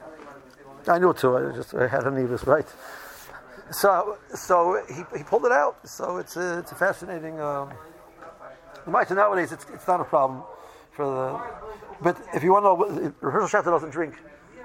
I 0.88 1.00
knew 1.00 1.10
it 1.10 1.18
too. 1.18 1.36
I 1.36 1.54
just 1.54 1.74
I 1.74 1.86
had 1.86 2.04
a 2.04 2.12
Nevis, 2.12 2.46
right? 2.48 2.66
So, 3.72 4.18
so 4.34 4.82
he, 4.88 5.18
he 5.18 5.24
pulled 5.24 5.46
it 5.46 5.52
out. 5.52 5.86
So 5.86 6.18
it's 6.18 6.38
a, 6.38 6.60
it's 6.60 6.72
a 6.72 6.76
fascinating. 6.76 7.42
Um, 7.42 7.74
nowadays, 8.88 9.52
it's, 9.52 9.66
it's 9.74 9.88
not 9.88 10.00
a 10.00 10.06
problem 10.06 10.44
for 10.94 11.06
the. 11.06 12.02
But 12.02 12.18
if 12.34 12.42
you 12.42 12.54
want 12.54 12.64
to 12.64 13.04
know, 13.04 13.14
Hershel 13.22 13.50
Schachter 13.50 13.66
doesn't 13.66 13.90
drink 13.90 14.14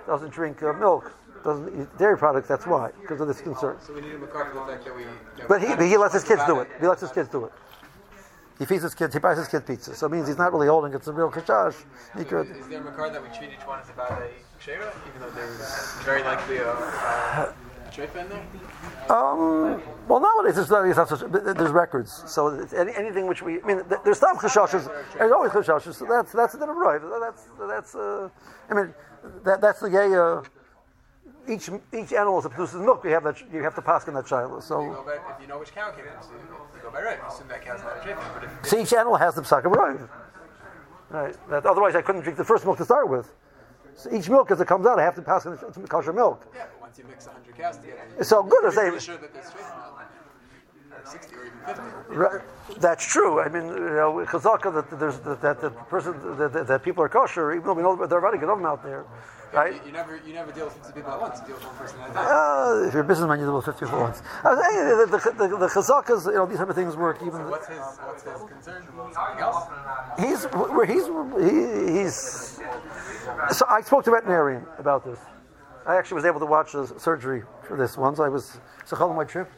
doesn't 0.06 0.30
drink 0.30 0.62
uh, 0.62 0.74
milk, 0.74 1.12
doesn't 1.42 1.68
eat 1.80 1.98
dairy 1.98 2.16
products. 2.16 2.46
That's 2.46 2.68
why, 2.68 2.92
because 3.00 3.20
of 3.20 3.26
this 3.26 3.40
concern. 3.40 3.78
So 3.84 3.94
we 3.94 4.00
need 4.00 4.12
a 4.12 4.18
McCarthy 4.18 4.52
for 4.52 4.64
the 4.64 4.72
fact 4.72 4.84
that 4.84 4.96
we. 4.96 5.02
That 5.38 5.48
but 5.48 5.60
he, 5.60 5.88
he 5.88 5.96
lets 5.96 6.14
his 6.14 6.22
kids 6.22 6.42
do 6.46 6.60
it. 6.60 6.68
He 6.80 6.86
lets 6.86 7.00
his 7.00 7.10
kids 7.10 7.28
do 7.28 7.46
it. 7.46 7.52
He 8.60 8.66
feeds 8.66 8.82
his 8.82 8.94
kids. 8.94 9.14
He 9.14 9.20
buys 9.20 9.38
his 9.38 9.48
kid 9.48 9.66
pizza. 9.66 9.94
So 9.94 10.06
it 10.06 10.12
means 10.12 10.28
he's 10.28 10.36
not 10.36 10.52
really 10.52 10.68
holding. 10.68 10.92
It's 10.92 11.08
a 11.08 11.12
real 11.12 11.30
kashash. 11.30 11.76
Could. 12.12 12.50
Is, 12.50 12.58
is 12.58 12.68
there 12.68 12.86
a 12.86 12.92
card 12.92 13.14
that 13.14 13.22
we 13.22 13.28
treat 13.30 13.50
each 13.52 13.66
one 13.66 13.80
as 13.80 13.88
about 13.88 14.12
a 14.12 14.28
kshera, 14.60 14.92
even 15.08 15.20
though 15.22 15.30
there's 15.30 15.94
very 16.04 16.22
likely 16.22 16.58
a, 16.58 17.54
there? 18.28 18.42
Um, 19.08 19.82
well, 20.06 20.20
nowadays 20.20 20.56
there's, 20.56 20.70
not 20.70 21.08
such, 21.08 21.20
there's 21.30 21.70
records. 21.70 22.22
So 22.26 22.48
any, 22.76 22.92
anything 22.94 23.26
which 23.26 23.42
we, 23.42 23.62
I 23.62 23.66
mean, 23.66 23.82
there's 24.04 24.18
some 24.18 24.36
chashashas. 24.36 24.92
There's 25.16 25.32
always 25.32 25.52
chashashas. 25.52 25.94
So 25.94 26.06
that's 26.06 26.32
that's 26.32 26.54
a 26.54 26.58
right. 26.58 27.00
That's 27.20 27.48
that's. 27.66 27.94
Uh, 27.94 28.28
I 28.68 28.74
mean, 28.74 28.94
that 29.44 29.60
that's 29.62 29.80
the 29.80 29.90
gay. 29.90 30.14
Uh, 30.14 30.42
each 31.50 31.68
each 31.92 32.12
animal 32.12 32.40
that 32.40 32.50
produces 32.50 32.80
milk, 32.80 33.04
you 33.04 33.10
have 33.10 33.24
that 33.24 33.40
you 33.52 33.62
have 33.62 33.74
to 33.74 33.82
pass 33.82 34.06
in 34.08 34.14
that 34.14 34.26
child. 34.26 34.62
So 34.62 34.82
you 34.82 35.02
by, 35.04 35.14
if 35.14 35.40
you 35.40 35.46
know 35.46 35.58
which 35.58 35.74
cow 35.74 35.90
came 35.90 36.04
in, 36.04 36.22
so 36.22 36.30
you 36.32 36.82
go 36.82 36.90
by 36.90 37.02
right. 37.02 37.18
Assume 37.26 37.48
that 37.48 37.64
cow's 37.64 37.82
not 37.82 37.98
a 37.98 38.00
chicken. 38.00 38.22
But 38.34 38.44
if, 38.44 38.66
so 38.66 38.78
each 38.78 38.92
animal 38.92 39.16
has 39.16 39.34
the 39.34 39.42
psak 39.42 39.64
of 39.64 39.72
right. 39.72 39.98
Right. 41.10 41.50
That, 41.50 41.66
otherwise, 41.66 41.96
I 41.96 42.02
couldn't 42.02 42.22
drink 42.22 42.38
the 42.38 42.44
first 42.44 42.64
milk 42.64 42.78
to 42.78 42.84
start 42.84 43.08
with. 43.08 43.32
So 43.96 44.14
each 44.14 44.30
milk, 44.30 44.50
as 44.50 44.60
it 44.60 44.68
comes 44.68 44.86
out, 44.86 44.98
I 44.98 45.02
have 45.02 45.16
to 45.16 45.22
pass 45.22 45.44
in 45.44 45.56
kosher 45.88 46.12
milk. 46.12 46.46
Yeah, 46.54 46.66
but 46.72 46.80
once 46.80 46.98
you 46.98 47.04
mix 47.08 47.26
hundred 47.26 47.56
cows 47.56 47.78
together, 47.78 48.24
so 48.24 48.42
good 48.42 48.62
to 48.62 48.72
say. 48.72 48.98
Sure 48.98 49.16
that 49.18 49.34
there's 49.34 49.46
60 49.46 49.60
or 49.60 50.06
even 50.06 50.88
50. 50.88 50.89
Right. 52.08 52.42
That's 52.78 53.04
true. 53.04 53.40
I 53.40 53.48
mean, 53.48 53.66
you 53.68 53.78
know, 53.78 54.24
chazaka 54.28 54.72
that 54.74 54.98
there's 54.98 55.18
that, 55.20 55.40
that 55.42 55.60
the 55.60 55.70
person 55.70 56.14
that, 56.38 56.52
that, 56.52 56.66
that 56.66 56.82
people 56.82 57.02
are 57.04 57.08
kosher, 57.08 57.52
even 57.52 57.66
though 57.66 57.74
we 57.74 57.82
know 57.82 57.98
already 58.00 58.38
good 58.38 58.48
of 58.48 58.58
them 58.58 58.66
out 58.66 58.82
there, 58.82 59.04
right? 59.52 59.74
You, 59.74 59.80
you 59.86 59.92
never 59.92 60.20
you 60.26 60.32
never 60.32 60.52
deal 60.52 60.66
with 60.66 60.74
50 60.74 60.92
people 60.92 61.12
at 61.12 61.20
once. 61.20 61.40
You 61.40 61.46
deal 61.46 61.56
with 61.56 61.64
one 61.64 61.76
person 61.76 62.00
at 62.00 62.10
a 62.10 62.12
time. 62.12 62.26
Uh, 62.26 62.86
if 62.86 62.94
you're 62.94 63.02
a 63.02 63.06
businessman, 63.06 63.38
you 63.40 63.46
deal 63.46 63.56
with 63.56 63.64
50 63.66 63.86
for 63.86 64.00
once. 64.00 64.22
I 64.44 64.54
was 64.54 64.58
saying, 64.64 64.88
the, 64.88 65.16
the, 65.16 65.48
the, 65.48 65.56
the 65.56 65.66
chazakas, 65.66 66.26
you 66.26 66.32
know, 66.32 66.46
these 66.46 66.58
type 66.58 66.68
of 66.68 66.76
things 66.76 66.96
work 66.96 67.18
even. 67.22 67.48
What's 67.48 67.68
his 67.68 67.78
what's 67.78 68.22
his 68.22 68.42
concern? 68.48 68.84
Something 68.86 69.38
else? 69.40 69.66
He's 70.18 70.44
where 70.44 70.86
he's 70.86 71.06
he, 71.06 71.98
he's. 71.98 72.60
So 73.56 73.66
I 73.68 73.80
spoke 73.82 74.04
to 74.04 74.10
a 74.10 74.14
veterinarian 74.14 74.64
about 74.78 75.04
this. 75.04 75.18
I 75.86 75.96
actually 75.96 76.16
was 76.16 76.24
able 76.24 76.40
to 76.40 76.46
watch 76.46 76.72
the 76.72 76.86
surgery 76.98 77.42
for 77.62 77.76
this 77.76 77.96
once. 77.96 78.20
I 78.20 78.28
was 78.28 78.60
so 78.84 78.96
on 78.96 79.16
my 79.16 79.24
trip. 79.24 79.50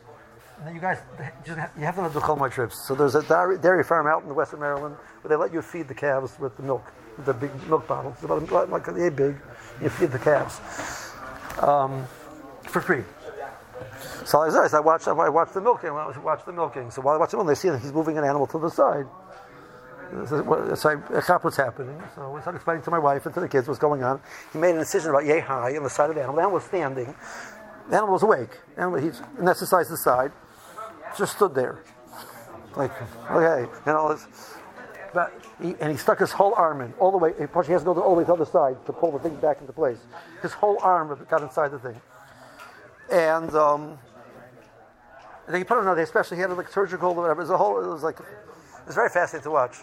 You 0.71 0.81
guys, 0.81 0.99
just 1.45 1.59
have, 1.59 1.71
you 1.77 1.85
have 1.85 1.97
to 1.97 2.21
do 2.21 2.37
my 2.37 2.49
trips. 2.49 2.79
So 2.87 2.95
there's 2.95 3.15
a 3.15 3.23
dairy, 3.23 3.59
dairy 3.59 3.83
farm 3.83 4.07
out 4.07 4.23
in 4.23 4.29
the 4.29 4.35
western 4.35 4.61
Maryland 4.61 4.97
where 5.23 5.29
they 5.29 5.37
let 5.37 5.53
you 5.53 5.61
feed 5.61 5.89
the 5.89 5.95
calves 5.95 6.39
with 6.39 6.57
the 6.57 6.63
milk, 6.63 6.85
the 7.25 7.33
big 7.33 7.51
milk 7.69 7.89
bottles, 7.89 8.15
It's 8.15 8.25
about 8.25 8.71
like 8.71 8.87
a 8.87 9.11
big. 9.11 9.37
You 9.81 9.89
feed 9.89 10.13
the 10.13 10.19
calves 10.19 10.61
um, 11.61 12.07
for 12.63 12.81
free. 12.81 13.03
So 14.25 14.39
I 14.39 14.47
was 14.47 14.55
nice. 14.55 14.73
I 14.75 14.81
watched. 14.81 15.09
I 15.09 15.13
watched 15.13 15.55
the 15.55 15.61
milking. 15.61 15.91
I 15.91 16.17
watched 16.19 16.47
the 16.47 16.53
milking. 16.53 16.91
So 16.91 17.03
while 17.03 17.17
I 17.17 17.19
watch 17.19 17.33
the 17.33 17.39
milking, 17.39 17.49
they 17.49 17.55
see 17.55 17.69
that 17.71 17.81
he's 17.81 17.93
moving 17.93 18.17
an 18.17 18.25
animal 18.25 18.47
to 18.49 18.59
the 18.59 18.71
side. 18.71 19.07
So 20.27 21.03
I 21.17 21.21
cop 21.23 21.43
what's 21.43 21.57
happening. 21.57 22.01
So 22.15 22.37
I 22.37 22.41
started 22.41 22.59
explaining 22.59 22.85
to 22.85 22.91
my 22.91 22.99
wife 22.99 23.27
and 23.27 23.35
to 23.35 23.41
the 23.41 23.49
kids 23.49 23.67
what's 23.67 23.81
going 23.81 24.05
on. 24.05 24.21
He 24.53 24.59
made 24.59 24.75
an 24.75 24.79
incision 24.79 25.11
about 25.11 25.25
yay 25.25 25.41
high 25.41 25.77
on 25.77 25.83
the 25.83 25.91
side 25.91 26.11
of 26.11 26.17
the 26.17 26.23
animal. 26.23 26.37
The 26.37 26.43
animal 26.43 26.55
was 26.57 26.65
standing. 26.65 27.15
The 27.89 27.97
animal 27.97 28.13
was 28.13 28.23
awake. 28.23 28.51
And 28.77 28.95
he 29.01 29.09
anesthetized 29.09 29.89
the 29.89 29.97
side 29.97 30.31
just 31.19 31.37
stood 31.37 31.55
there. 31.55 31.83
Like, 32.77 32.93
okay, 33.31 33.71
you 33.87 33.93
know, 33.93 34.15
this. 34.15 34.27
but 35.13 35.33
he, 35.61 35.75
and 35.81 35.91
he 35.91 35.99
stuck 35.99 36.19
his 36.19 36.33
whole 36.33 36.55
arm 36.55 36.81
in 36.81 36.93
all 36.99 37.11
the 37.11 37.19
way. 37.19 37.33
He 37.37 37.73
has 37.73 37.83
to 37.83 37.85
go 37.85 38.01
all 38.01 38.15
the 38.15 38.19
way 38.19 38.25
to 38.25 38.29
the 38.29 38.33
other 38.33 38.45
side 38.47 38.85
to 38.87 38.93
pull 38.93 39.13
the 39.13 39.19
thing 39.19 39.37
back 39.37 39.61
into 39.61 39.73
place. 39.73 39.99
His 40.41 40.53
whole 40.53 40.79
arm 40.81 41.27
got 41.29 41.43
inside 41.43 41.69
the 41.69 41.79
thing, 41.79 42.01
and 43.13 43.55
um, 43.55 43.99
and 45.47 45.55
then 45.55 45.61
he 45.61 45.65
put 45.65 45.79
it 45.79 45.87
on. 45.87 45.97
They 45.97 46.03
especially 46.03 46.39
he 46.39 46.41
had 46.43 46.51
surgical 46.71 47.11
or 47.11 47.15
whatever. 47.15 47.41
It 47.41 47.45
was 47.45 47.51
a 47.51 47.59
whole. 47.59 47.83
It 47.83 47.89
was 47.89 48.03
like 48.03 48.19
it 48.21 48.87
was 48.87 48.95
very 48.95 49.11
fascinating 49.11 49.45
to 49.45 49.51
watch. 49.51 49.77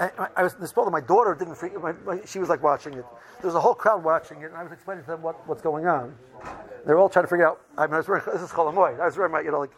I, 0.00 0.44
was 0.44 0.54
this 0.54 0.72
my 0.76 1.00
daughter 1.00 1.34
didn't 1.34 1.56
freak. 1.56 1.80
My, 1.80 1.92
my, 2.04 2.20
she 2.24 2.38
was 2.38 2.48
like 2.48 2.62
watching 2.62 2.94
it. 2.94 3.04
There 3.40 3.46
was 3.46 3.56
a 3.56 3.60
whole 3.60 3.74
crowd 3.74 4.04
watching 4.04 4.42
it, 4.42 4.46
and 4.46 4.54
I 4.54 4.62
was 4.62 4.72
explaining 4.72 5.02
to 5.04 5.10
them 5.10 5.22
what, 5.22 5.46
what's 5.48 5.62
going 5.62 5.86
on. 5.86 6.14
They're 6.86 6.98
all 6.98 7.08
trying 7.08 7.24
to 7.24 7.28
figure 7.28 7.48
out. 7.48 7.60
I 7.76 7.86
mean, 7.86 7.94
I 7.94 7.96
was 7.98 8.08
wearing 8.08 8.24
this 8.32 8.42
is 8.42 8.50
cholamoid. 8.50 9.00
I 9.00 9.06
was 9.06 9.16
wearing 9.16 9.32
my 9.32 9.40
you 9.40 9.50
know 9.50 9.60
like 9.60 9.72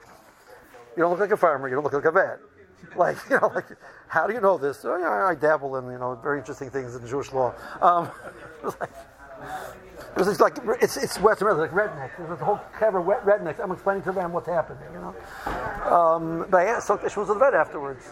you 0.96 1.02
don't 1.02 1.10
look 1.10 1.20
like 1.20 1.30
a 1.30 1.36
farmer. 1.36 1.68
You 1.68 1.74
don't 1.74 1.84
look 1.84 1.92
like 1.92 2.04
a 2.04 2.12
vet. 2.12 2.38
Like, 2.96 3.16
you 3.30 3.38
know, 3.40 3.50
like, 3.54 3.66
how 4.08 4.26
do 4.26 4.34
you 4.34 4.40
know 4.40 4.58
this? 4.58 4.84
Oh, 4.84 4.96
yeah, 4.98 5.26
I 5.26 5.34
dabble 5.34 5.76
in, 5.76 5.86
you 5.90 5.98
know, 5.98 6.18
very 6.22 6.38
interesting 6.38 6.70
things 6.70 6.94
in 6.94 7.06
Jewish 7.06 7.32
law. 7.32 7.54
Um, 7.80 8.10
like, 8.64 8.90
it 10.16 10.26
was 10.26 10.40
like 10.40 10.58
it's 10.82 10.96
it's 10.96 11.20
Western 11.20 11.56
like 11.56 11.70
rednecks. 11.70 12.16
There's 12.18 12.40
a 12.40 12.44
whole 12.44 12.60
cover 12.78 12.98
of 12.98 13.24
rednecks. 13.24 13.60
I'm 13.62 13.70
explaining 13.70 14.02
to 14.04 14.12
them 14.12 14.32
what's 14.32 14.48
happening, 14.48 14.82
you 14.92 14.98
know. 14.98 15.14
Um, 15.88 16.46
but 16.50 16.62
I 16.62 16.64
asked, 16.64 16.88
so 16.88 17.00
she 17.08 17.18
was 17.18 17.28
the 17.28 17.34
vet 17.34 17.54
afterwards. 17.54 18.04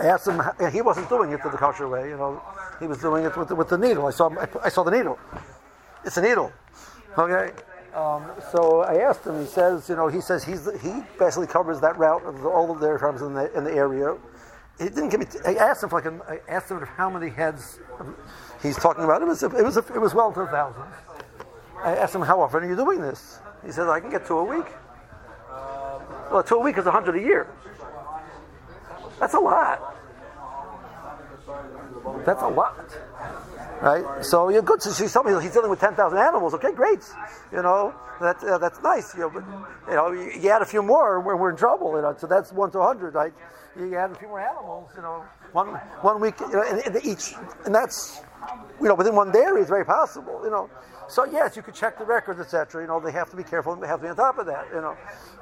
I 0.00 0.06
asked 0.06 0.26
him. 0.26 0.42
He 0.72 0.80
wasn't 0.80 1.08
doing 1.08 1.32
it 1.32 1.42
the 1.42 1.50
kosher 1.50 1.86
way, 1.86 2.08
you 2.08 2.16
know. 2.16 2.42
He 2.80 2.86
was 2.86 2.98
doing 2.98 3.24
it 3.24 3.36
with 3.36 3.48
the, 3.48 3.54
with 3.54 3.68
the 3.68 3.76
needle. 3.76 4.06
I 4.06 4.10
saw 4.10 4.30
I 4.64 4.68
saw 4.70 4.82
the 4.82 4.90
needle. 4.90 5.18
It's 6.04 6.16
a 6.16 6.22
needle. 6.22 6.50
Okay. 7.18 7.52
Um, 7.94 8.30
so 8.52 8.82
I 8.82 8.98
asked 8.98 9.26
him. 9.26 9.40
He 9.40 9.46
says, 9.46 9.88
you 9.88 9.96
know, 9.96 10.06
he 10.06 10.20
says 10.20 10.44
he's 10.44 10.68
he 10.80 11.02
basically 11.18 11.48
covers 11.48 11.80
that 11.80 11.98
route 11.98 12.24
of 12.24 12.40
the, 12.40 12.48
all 12.48 12.70
of 12.70 12.80
their 12.80 12.98
farms 12.98 13.20
in 13.22 13.34
the 13.34 13.52
in 13.56 13.64
the 13.64 13.72
area. 13.72 14.16
He 14.78 14.84
didn't 14.84 15.08
give 15.08 15.20
me. 15.20 15.26
T- 15.26 15.38
I 15.44 15.54
asked 15.54 15.82
him 15.82 15.90
like 15.90 16.04
a, 16.04 16.20
I 16.28 16.52
asked 16.52 16.70
him 16.70 16.80
how 16.80 17.10
many 17.10 17.30
heads 17.30 17.80
he's 18.62 18.76
talking 18.76 19.02
about. 19.02 19.22
It 19.22 19.26
was 19.26 19.42
a, 19.42 19.46
it 19.56 19.64
was 19.64 19.76
a, 19.76 19.80
it 19.92 20.00
was 20.00 20.14
well 20.14 20.28
into 20.28 20.46
thousands. 20.46 20.94
I 21.82 21.96
asked 21.96 22.14
him 22.14 22.22
how 22.22 22.40
often 22.40 22.62
are 22.62 22.68
you 22.68 22.76
doing 22.76 23.00
this? 23.00 23.40
He 23.64 23.72
said 23.72 23.88
I 23.88 23.98
can 23.98 24.10
get 24.10 24.24
two 24.24 24.38
a 24.38 24.44
week. 24.44 24.66
Well, 26.30 26.44
two 26.44 26.56
a 26.56 26.60
week 26.60 26.78
is 26.78 26.86
a 26.86 26.92
hundred 26.92 27.16
a 27.16 27.20
year. 27.20 27.48
That's 29.18 29.34
a 29.34 29.40
lot. 29.40 29.96
That's 32.24 32.42
a 32.42 32.48
lot 32.48 32.76
right? 33.82 34.24
So 34.24 34.48
you're 34.48 34.62
good. 34.62 34.82
So 34.82 34.92
she's 34.92 35.14
me 35.24 35.42
he's 35.42 35.52
dealing 35.52 35.70
with 35.70 35.80
ten 35.80 35.94
thousand 35.94 36.18
animals. 36.18 36.54
Okay, 36.54 36.72
great. 36.72 37.00
You 37.52 37.62
know 37.62 37.94
that 38.20 38.42
uh, 38.44 38.58
that's 38.58 38.82
nice. 38.82 39.14
You 39.14 39.20
know, 39.20 39.32
you 39.88 39.94
know 39.94 40.12
you 40.12 40.50
add 40.50 40.62
a 40.62 40.66
few 40.66 40.82
more, 40.82 41.20
we're, 41.20 41.36
we're 41.36 41.50
in 41.50 41.56
trouble. 41.56 41.96
You 41.96 42.02
know, 42.02 42.14
so 42.16 42.26
that's 42.26 42.52
one 42.52 42.70
to 42.72 42.80
hundred. 42.80 43.14
Right? 43.14 43.32
You 43.78 43.96
add 43.96 44.10
a 44.10 44.14
few 44.14 44.28
more 44.28 44.40
animals. 44.40 44.90
You 44.96 45.02
know, 45.02 45.24
one 45.52 45.68
one 46.02 46.20
week, 46.20 46.38
you 46.40 46.52
know, 46.52 46.62
and, 46.62 46.80
and 46.84 47.04
each, 47.04 47.34
and 47.64 47.74
that's 47.74 48.20
you 48.80 48.88
know 48.88 48.94
within 48.94 49.14
one 49.14 49.32
dairy 49.32 49.62
is 49.62 49.68
very 49.68 49.84
possible. 49.84 50.40
You 50.44 50.50
know, 50.50 50.70
so 51.10 51.24
yes, 51.24 51.56
you 51.56 51.62
could 51.62 51.74
check 51.74 51.98
the 51.98 52.04
records, 52.04 52.40
etc. 52.40 52.82
You 52.82 52.88
know, 52.88 53.00
they 53.00 53.12
have 53.12 53.30
to 53.30 53.36
be 53.36 53.42
careful 53.42 53.72
and 53.72 53.82
they 53.82 53.86
have 53.86 54.00
to 54.00 54.04
be 54.04 54.08
on 54.08 54.16
top 54.16 54.38
of 54.38 54.46
that. 54.46 54.66
You 54.72 54.80
know, 54.80 54.96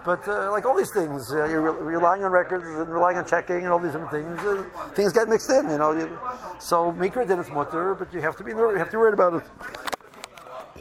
but 0.05 0.27
uh, 0.27 0.51
like 0.51 0.65
all 0.65 0.77
these 0.77 0.91
things, 0.91 1.31
uh, 1.33 1.45
you're 1.45 1.61
re- 1.61 1.95
relying 1.95 2.25
on 2.25 2.33
records 2.33 2.65
and 2.65 2.89
relying 2.89 3.19
on 3.19 3.27
checking 3.27 3.65
and 3.65 3.69
all 3.69 3.79
these 3.79 3.93
different 3.93 4.11
things. 4.11 4.41
Uh, 4.41 4.65
things 4.95 5.13
get 5.13 5.29
mixed 5.29 5.51
in. 5.51 5.69
You 5.69 5.79
know, 5.79 5.93
you, 5.93 6.19
so 6.59 6.93
Mikra 6.93 7.29
did 7.29 7.39
its 7.39 7.51
mutter, 7.51 7.95
but 7.95 8.13
you 8.13 8.21
have 8.21 8.37
to 8.37 8.45
be 8.45 8.53
you 8.53 8.77
have 8.77 8.91
to 8.91 8.97
worried 8.97 9.15
about 9.15 9.35
it. 9.35 9.98